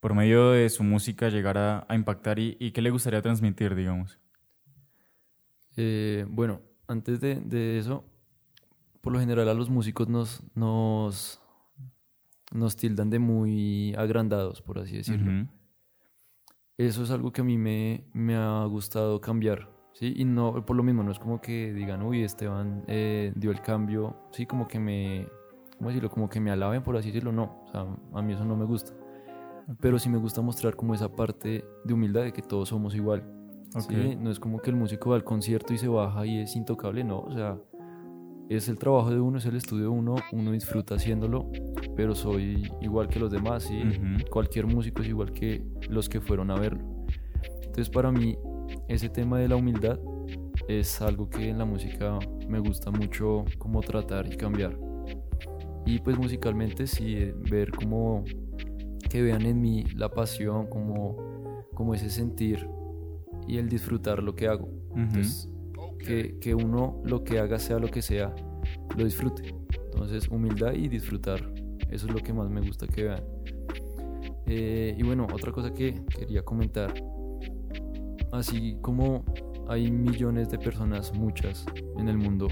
por 0.00 0.14
medio 0.14 0.52
de 0.52 0.70
su 0.70 0.82
música 0.82 1.28
llegar 1.28 1.58
a, 1.58 1.84
a 1.86 1.96
impactar 1.96 2.38
y, 2.38 2.56
y, 2.58 2.70
qué 2.70 2.80
le 2.80 2.88
gustaría 2.88 3.20
transmitir, 3.20 3.74
digamos. 3.74 4.21
Eh, 5.76 6.26
bueno, 6.28 6.60
antes 6.86 7.20
de, 7.20 7.36
de, 7.36 7.78
eso, 7.78 8.04
por 9.00 9.12
lo 9.12 9.20
general 9.20 9.48
a 9.48 9.54
los 9.54 9.70
músicos 9.70 10.08
nos, 10.08 10.42
nos, 10.54 11.40
nos 12.52 12.76
tildan 12.76 13.10
de 13.10 13.18
muy 13.18 13.94
agrandados, 13.96 14.62
por 14.62 14.78
así 14.78 14.96
decirlo. 14.96 15.30
Uh 15.30 15.34
-huh 15.34 15.48
eso 16.86 17.02
es 17.02 17.10
algo 17.10 17.32
que 17.32 17.40
a 17.40 17.44
mí 17.44 17.58
me, 17.58 18.04
me 18.12 18.34
ha 18.34 18.64
gustado 18.64 19.20
cambiar, 19.20 19.68
¿sí? 19.92 20.14
Y 20.16 20.24
no, 20.24 20.64
por 20.64 20.76
lo 20.76 20.82
mismo, 20.82 21.02
no 21.02 21.12
es 21.12 21.18
como 21.18 21.40
que 21.40 21.72
digan, 21.72 22.02
uy, 22.02 22.22
Esteban 22.22 22.84
eh, 22.88 23.32
dio 23.36 23.50
el 23.50 23.60
cambio, 23.60 24.16
sí, 24.32 24.46
como 24.46 24.66
que 24.66 24.78
me, 24.78 25.28
¿cómo 25.76 25.90
decirlo? 25.90 26.10
Como 26.10 26.28
que 26.28 26.40
me 26.40 26.50
alaben, 26.50 26.82
por 26.82 26.96
así 26.96 27.08
decirlo, 27.08 27.32
no, 27.32 27.62
o 27.64 27.68
sea, 27.70 27.86
a 28.14 28.22
mí 28.22 28.32
eso 28.32 28.44
no 28.44 28.56
me 28.56 28.64
gusta. 28.64 28.92
Pero 29.80 29.98
sí 29.98 30.08
me 30.08 30.18
gusta 30.18 30.42
mostrar 30.42 30.74
como 30.74 30.94
esa 30.94 31.14
parte 31.14 31.64
de 31.84 31.94
humildad 31.94 32.22
de 32.22 32.32
que 32.32 32.42
todos 32.42 32.68
somos 32.68 32.94
igual, 32.94 33.24
okay. 33.76 34.10
¿sí? 34.12 34.16
No 34.16 34.30
es 34.30 34.38
como 34.38 34.58
que 34.58 34.70
el 34.70 34.76
músico 34.76 35.10
va 35.10 35.16
al 35.16 35.24
concierto 35.24 35.72
y 35.74 35.78
se 35.78 35.88
baja 35.88 36.26
y 36.26 36.38
es 36.38 36.56
intocable, 36.56 37.04
no, 37.04 37.20
o 37.20 37.32
sea, 37.32 37.58
es 38.48 38.68
el 38.68 38.78
trabajo 38.78 39.10
de 39.10 39.20
uno, 39.20 39.38
es 39.38 39.46
el 39.46 39.56
estudio 39.56 39.84
de 39.84 39.88
uno, 39.88 40.16
uno 40.32 40.52
disfruta 40.52 40.96
haciéndolo, 40.96 41.50
pero 41.96 42.14
soy 42.14 42.70
igual 42.80 43.08
que 43.08 43.18
los 43.18 43.30
demás, 43.30 43.64
¿sí? 43.64 43.80
Uh 43.80 43.84
-huh. 43.84 44.28
cualquier 44.28 44.66
músico 44.66 45.02
es 45.02 45.08
igual 45.08 45.32
que 45.32 45.64
los 45.88 46.08
que 46.08 46.20
fueron 46.20 46.50
a 46.50 46.58
verlo. 46.58 46.84
Entonces 47.62 47.88
para 47.88 48.12
mí 48.12 48.36
ese 48.88 49.08
tema 49.08 49.38
de 49.38 49.48
la 49.48 49.56
humildad 49.56 49.98
es 50.68 51.00
algo 51.00 51.28
que 51.28 51.48
en 51.48 51.58
la 51.58 51.64
música 51.64 52.18
me 52.48 52.58
gusta 52.58 52.90
mucho 52.90 53.44
como 53.58 53.80
tratar 53.80 54.30
y 54.30 54.36
cambiar. 54.36 54.78
Y 55.86 55.98
pues 56.00 56.16
musicalmente 56.18 56.86
sí, 56.86 57.16
eh, 57.16 57.34
ver 57.50 57.70
como 57.72 58.24
que 59.08 59.22
vean 59.22 59.42
en 59.42 59.60
mí 59.60 59.84
la 59.96 60.08
pasión, 60.08 60.66
como, 60.66 61.16
como 61.74 61.94
ese 61.94 62.08
sentir 62.08 62.66
y 63.46 63.58
el 63.58 63.68
disfrutar 63.68 64.22
lo 64.22 64.34
que 64.34 64.48
hago. 64.48 64.66
Uh 64.66 64.96
-huh. 64.96 65.02
Entonces, 65.02 65.48
que, 65.98 66.38
que, 66.40 66.54
uno 66.54 67.00
lo 67.04 67.22
que 67.22 67.38
haga 67.38 67.58
sea 67.58 67.78
lo 67.78 67.88
que 67.88 68.02
sea, 68.02 68.34
lo 68.96 69.04
disfrute. 69.04 69.54
Entonces, 69.92 70.28
humildad 70.28 70.72
y 70.74 70.88
disfrutar. 70.88 71.40
Eso 71.90 72.06
es 72.06 72.12
lo 72.12 72.20
que 72.20 72.32
más 72.32 72.48
me 72.50 72.60
gusta 72.60 72.86
que 72.86 73.04
vean. 73.04 73.22
Eh, 74.46 74.96
y 74.98 75.02
bueno, 75.02 75.26
otra 75.32 75.52
cosa 75.52 75.72
que 75.72 76.02
quería 76.08 76.42
comentar. 76.42 76.92
Así 78.32 78.76
como 78.80 79.24
hay 79.68 79.90
millones 79.90 80.50
de 80.50 80.58
personas, 80.58 81.12
muchas, 81.14 81.66
en 81.98 82.08
el 82.08 82.18
mundo, 82.18 82.48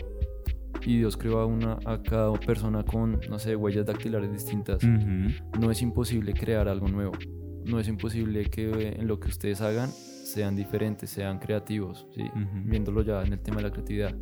y 0.85 0.99
Dios 0.99 1.17
creó 1.17 1.41
a, 1.41 1.47
una, 1.47 1.79
a 1.85 2.03
cada 2.03 2.33
persona 2.33 2.85
con, 2.85 3.21
no 3.29 3.39
sé, 3.39 3.57
huellas 3.57 3.87
dactilares 3.87 4.33
distintas, 4.33 4.83
no 4.85 5.71
es 5.71 5.83
imposible 5.83 6.33
crear 6.33 6.69
algo 6.69 6.89
nuevo. 6.89 7.13
No 7.65 7.79
es 7.79 7.89
imposible 7.89 8.47
que 8.47 8.97
en 8.99 9.07
lo 9.07 9.21
que 9.21 9.29
ustedes 9.29 9.61
hagan 9.61 9.91
sean 10.33 10.57
diferentes, 10.57 11.11
sean 11.11 11.39
creativos, 11.39 12.07
¿sí? 12.15 12.23
Ujú. 12.23 12.63
viéndolo 12.65 13.03
ya 13.03 13.23
en 13.23 13.33
el 13.33 13.41
tema 13.41 13.59
de 13.59 13.63
la 13.65 13.71
creatividad. 13.71 14.15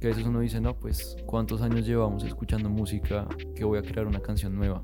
Que 0.00 0.06
a 0.06 0.10
veces 0.10 0.24
uno 0.26 0.40
dice, 0.40 0.60
no, 0.60 0.78
pues, 0.78 1.16
¿cuántos 1.26 1.60
años 1.62 1.86
llevamos 1.86 2.24
escuchando 2.24 2.70
música 2.70 3.28
que 3.54 3.64
voy 3.64 3.78
a 3.78 3.82
crear 3.82 4.06
una 4.06 4.20
canción 4.20 4.54
nueva? 4.56 4.82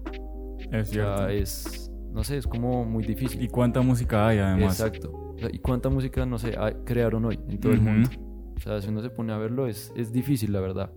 Es 0.70 0.88
O 0.90 0.92
cierto. 0.92 1.16
sea, 1.18 1.32
es, 1.32 1.90
no 2.12 2.22
sé, 2.22 2.36
es 2.36 2.46
como 2.46 2.84
muy 2.84 3.02
difícil. 3.04 3.42
¿Y 3.42 3.48
cuánta 3.48 3.80
música 3.80 4.28
hay 4.28 4.38
además? 4.38 4.78
Exacto. 4.78 5.10
O 5.12 5.38
sea, 5.38 5.48
¿Y 5.52 5.58
cuánta 5.58 5.88
música, 5.88 6.24
no 6.26 6.38
sé, 6.38 6.54
hay- 6.58 6.74
crearon 6.84 7.24
hoy 7.24 7.38
en 7.48 7.58
todo 7.60 7.72
el 7.72 7.78
Ujú. 7.80 7.88
mundo? 7.88 8.10
O 8.56 8.60
sea, 8.60 8.80
si 8.82 8.88
uno 8.88 9.00
se 9.02 9.10
pone 9.10 9.32
a 9.32 9.38
verlo, 9.38 9.66
es, 9.66 9.92
es 9.96 10.12
difícil, 10.12 10.52
la 10.52 10.60
verdad. 10.60 10.90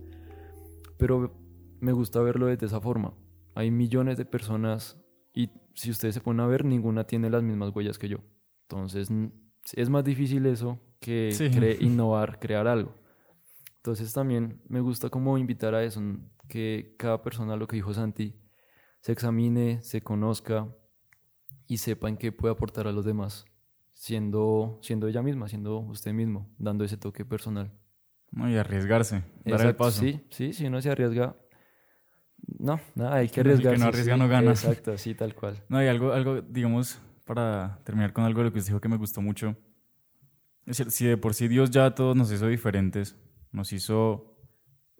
Pero 0.98 1.32
me 1.80 1.92
gusta 1.92 2.20
verlo 2.20 2.46
de 2.46 2.58
esa 2.60 2.80
forma. 2.80 3.14
Hay 3.54 3.70
millones 3.70 4.16
de 4.18 4.24
personas 4.24 4.98
y 5.34 5.50
si 5.74 5.90
ustedes 5.90 6.14
se 6.14 6.20
ponen 6.20 6.40
a 6.40 6.46
ver, 6.46 6.64
ninguna 6.64 7.04
tiene 7.04 7.30
las 7.30 7.42
mismas 7.42 7.74
huellas 7.74 7.98
que 7.98 8.08
yo. 8.08 8.18
Entonces, 8.68 9.08
es 9.74 9.88
más 9.88 10.04
difícil 10.04 10.46
eso 10.46 10.78
que 11.00 11.30
Sí. 11.32 11.44
cre- 11.48 11.76
innovar, 11.80 12.38
crear 12.38 12.66
algo. 12.66 12.94
Entonces, 13.76 14.12
también 14.12 14.60
me 14.68 14.80
gusta 14.80 15.08
como 15.08 15.38
invitar 15.38 15.74
a 15.74 15.82
eso, 15.82 16.02
que 16.48 16.94
cada 16.98 17.22
persona, 17.22 17.56
lo 17.56 17.66
que 17.66 17.76
dijo 17.76 17.94
Santi, 17.94 18.34
se 19.00 19.12
examine, 19.12 19.80
se 19.82 20.02
conozca 20.02 20.68
y 21.66 21.78
sepa 21.78 22.08
en 22.08 22.16
qué 22.18 22.32
puede 22.32 22.52
aportar 22.52 22.86
a 22.86 22.92
los 22.92 23.04
demás, 23.04 23.46
siendo, 23.92 24.78
siendo 24.82 25.06
ella 25.08 25.22
misma, 25.22 25.48
siendo 25.48 25.78
usted 25.78 26.12
mismo, 26.12 26.52
dando 26.58 26.84
ese 26.84 26.96
toque 26.98 27.24
personal. 27.24 27.72
No, 28.32 28.50
y 28.50 28.56
arriesgarse, 28.56 29.16
dar 29.16 29.24
el 29.44 29.52
Exacto, 29.52 29.78
paso. 29.78 30.00
Sí, 30.02 30.20
sí, 30.30 30.52
si 30.52 30.66
uno 30.66 30.80
se 30.82 30.90
arriesga, 30.90 31.36
no, 32.58 32.80
nada, 32.94 33.14
hay 33.16 33.28
que 33.28 33.40
El 33.40 33.46
que 33.46 33.52
no 33.52 33.54
arriesgarse. 33.54 33.86
arriesga 33.88 34.14
sí, 34.14 34.20
no 34.20 34.28
gana. 34.28 34.50
Exacto, 34.50 34.98
sí, 34.98 35.14
tal 35.14 35.34
cual. 35.34 35.62
No, 35.68 35.82
y 35.82 35.86
algo, 35.86 36.12
algo, 36.12 36.42
digamos, 36.42 37.00
para 37.24 37.80
terminar 37.84 38.12
con 38.12 38.24
algo 38.24 38.40
de 38.40 38.46
lo 38.46 38.52
que 38.52 38.58
usted 38.58 38.72
dijo 38.72 38.80
que 38.80 38.88
me 38.88 38.96
gustó 38.96 39.20
mucho. 39.20 39.56
Es 40.66 40.78
decir, 40.78 40.90
si 40.90 41.06
de 41.06 41.16
por 41.16 41.34
sí 41.34 41.48
Dios 41.48 41.70
ya 41.70 41.86
a 41.86 41.94
todos 41.94 42.16
nos 42.16 42.30
hizo 42.30 42.46
diferentes, 42.46 43.16
nos 43.52 43.72
hizo 43.72 44.30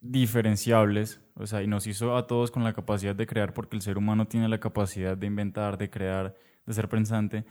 diferenciables, 0.00 1.20
o 1.34 1.46
sea, 1.46 1.62
y 1.62 1.66
nos 1.66 1.86
hizo 1.86 2.16
a 2.16 2.26
todos 2.26 2.50
con 2.50 2.64
la 2.64 2.72
capacidad 2.72 3.14
de 3.14 3.26
crear, 3.26 3.52
porque 3.52 3.76
el 3.76 3.82
ser 3.82 3.98
humano 3.98 4.26
tiene 4.26 4.48
la 4.48 4.58
capacidad 4.58 5.16
de 5.16 5.26
inventar, 5.26 5.76
de 5.76 5.90
crear, 5.90 6.34
de 6.66 6.72
ser 6.72 6.88
pensante. 6.88 7.44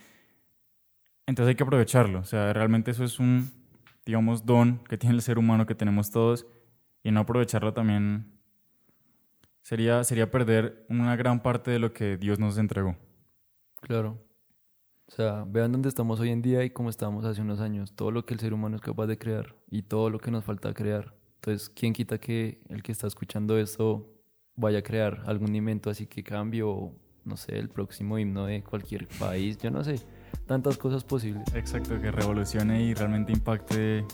Entonces 1.27 1.49
hay 1.49 1.55
que 1.55 1.63
aprovecharlo, 1.63 2.19
o 2.19 2.23
sea, 2.23 2.51
realmente 2.53 2.91
eso 2.91 3.03
es 3.03 3.19
un, 3.19 3.51
digamos, 4.05 4.45
don 4.45 4.79
que 4.85 4.97
tiene 4.97 5.15
el 5.15 5.21
ser 5.21 5.37
humano, 5.37 5.67
que 5.67 5.75
tenemos 5.75 6.09
todos, 6.09 6.47
y 7.03 7.11
no 7.11 7.19
aprovecharlo 7.21 7.73
también 7.73 8.39
sería, 9.61 10.03
sería 10.03 10.31
perder 10.31 10.85
una 10.89 11.15
gran 11.15 11.41
parte 11.41 11.69
de 11.69 11.79
lo 11.79 11.93
que 11.93 12.17
Dios 12.17 12.39
nos 12.39 12.57
entregó. 12.57 12.97
Claro. 13.81 14.19
O 15.11 15.11
sea, 15.11 15.43
vean 15.47 15.71
dónde 15.71 15.89
estamos 15.89 16.19
hoy 16.19 16.29
en 16.29 16.43
día 16.43 16.63
y 16.63 16.69
cómo 16.69 16.89
estábamos 16.89 17.25
hace 17.25 17.41
unos 17.41 17.59
años. 17.61 17.93
Todo 17.93 18.11
lo 18.11 18.25
que 18.25 18.35
el 18.35 18.39
ser 18.39 18.53
humano 18.53 18.75
es 18.75 18.81
capaz 18.81 19.07
de 19.07 19.17
crear 19.17 19.55
y 19.71 19.81
todo 19.81 20.11
lo 20.11 20.19
que 20.19 20.29
nos 20.29 20.43
falta 20.43 20.71
crear. 20.73 21.15
Entonces, 21.37 21.69
¿quién 21.69 21.93
quita 21.93 22.19
que 22.19 22.61
el 22.69 22.83
que 22.83 22.91
está 22.91 23.07
escuchando 23.07 23.57
esto 23.57 24.07
vaya 24.55 24.79
a 24.79 24.81
crear 24.83 25.23
algún 25.25 25.55
invento 25.55 25.89
así 25.89 26.05
que 26.05 26.23
cambie 26.23 26.61
o, 26.61 26.93
no 27.25 27.37
sé, 27.37 27.57
el 27.57 27.69
próximo 27.69 28.19
himno 28.19 28.45
de 28.45 28.61
cualquier 28.61 29.07
país? 29.07 29.57
Yo 29.57 29.71
no 29.71 29.83
sé. 29.83 29.95
Tantas 30.45 30.77
cosas 30.77 31.03
posibles. 31.03 31.43
Exacto, 31.55 31.99
que 31.99 32.11
revolucione 32.11 32.83
y 32.83 32.93
realmente 32.93 33.31
impacte 33.31 34.05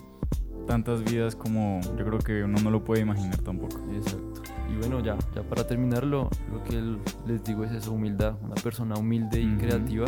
tantas 0.65 1.03
vidas 1.03 1.36
como 1.36 1.81
yo 1.97 2.05
creo 2.05 2.19
que 2.19 2.43
uno 2.43 2.58
no 2.63 2.71
lo 2.71 2.84
puede 2.86 3.01
imaginar 3.01 3.38
tampoco. 3.41 3.77
Exacto. 3.93 4.43
Y 4.71 4.77
bueno, 4.77 5.01
ya, 5.01 5.17
ya 5.36 5.43
para 5.43 5.67
terminarlo, 5.67 6.29
lo 6.49 6.63
que 6.63 6.81
les 7.27 7.43
digo 7.43 7.65
es 7.65 7.71
eso, 7.73 7.91
humildad. 7.91 8.36
Una 8.41 8.55
persona 8.55 8.95
humilde 8.95 9.41
y 9.41 9.47
Ujú. 9.47 9.60
creativa, 9.60 10.05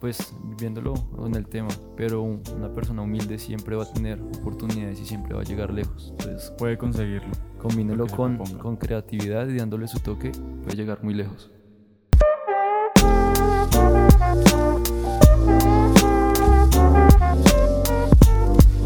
pues 0.00 0.32
viéndolo 0.58 0.94
en 1.26 1.34
el 1.34 1.46
tema, 1.46 1.68
pero 1.96 2.22
un- 2.22 2.42
una 2.56 2.72
persona 2.72 3.02
humilde 3.02 3.38
siempre 3.38 3.74
va 3.76 3.82
a 3.84 3.92
tener 3.92 4.20
oportunidades 4.20 5.00
y 5.00 5.04
siempre 5.06 5.34
va 5.34 5.40
a 5.40 5.44
llegar 5.44 5.72
lejos. 5.72 6.08
Entonces, 6.18 6.52
Puede 6.58 6.78
conseguirlo. 6.78 7.30
combínelo 7.60 8.06
con, 8.06 8.38
con 8.58 8.76
creatividad 8.76 9.48
y 9.48 9.56
dándole 9.56 9.88
su 9.88 9.98
toque, 10.00 10.30
puede 10.64 10.76
llegar 10.76 11.02
muy 11.02 11.14
lejos. 11.14 11.50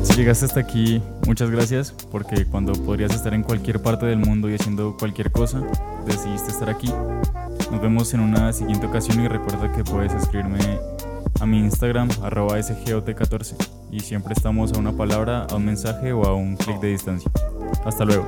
Si 0.02 0.14
llegaste 0.16 0.44
hasta 0.46 0.60
aquí, 0.60 1.00
muchas 1.26 1.50
gracias, 1.50 1.92
porque 2.10 2.44
cuando 2.46 2.72
podrías 2.72 3.14
estar 3.14 3.32
en 3.34 3.42
cualquier 3.42 3.80
parte 3.80 4.06
del 4.06 4.18
mundo 4.18 4.50
y 4.50 4.54
haciendo 4.54 4.96
cualquier 4.98 5.30
cosa, 5.30 5.62
decidiste 6.06 6.50
estar 6.50 6.68
aquí. 6.68 6.92
Nos 7.70 7.80
vemos 7.80 8.12
en 8.12 8.20
una 8.20 8.52
siguiente 8.52 8.86
ocasión 8.86 9.20
y 9.20 9.28
recuerda 9.28 9.72
que 9.72 9.84
puedes 9.84 10.12
escribirme 10.12 10.58
a 11.42 11.46
mi 11.46 11.58
Instagram, 11.58 12.08
arroba 12.22 12.56
sgot14, 12.58 13.56
y 13.90 13.98
siempre 13.98 14.32
estamos 14.32 14.72
a 14.72 14.78
una 14.78 14.92
palabra, 14.92 15.44
a 15.50 15.56
un 15.56 15.64
mensaje 15.64 16.12
o 16.12 16.24
a 16.24 16.36
un 16.36 16.54
clic 16.56 16.78
de 16.80 16.88
distancia. 16.88 17.32
Hasta 17.84 18.04
luego. 18.04 18.24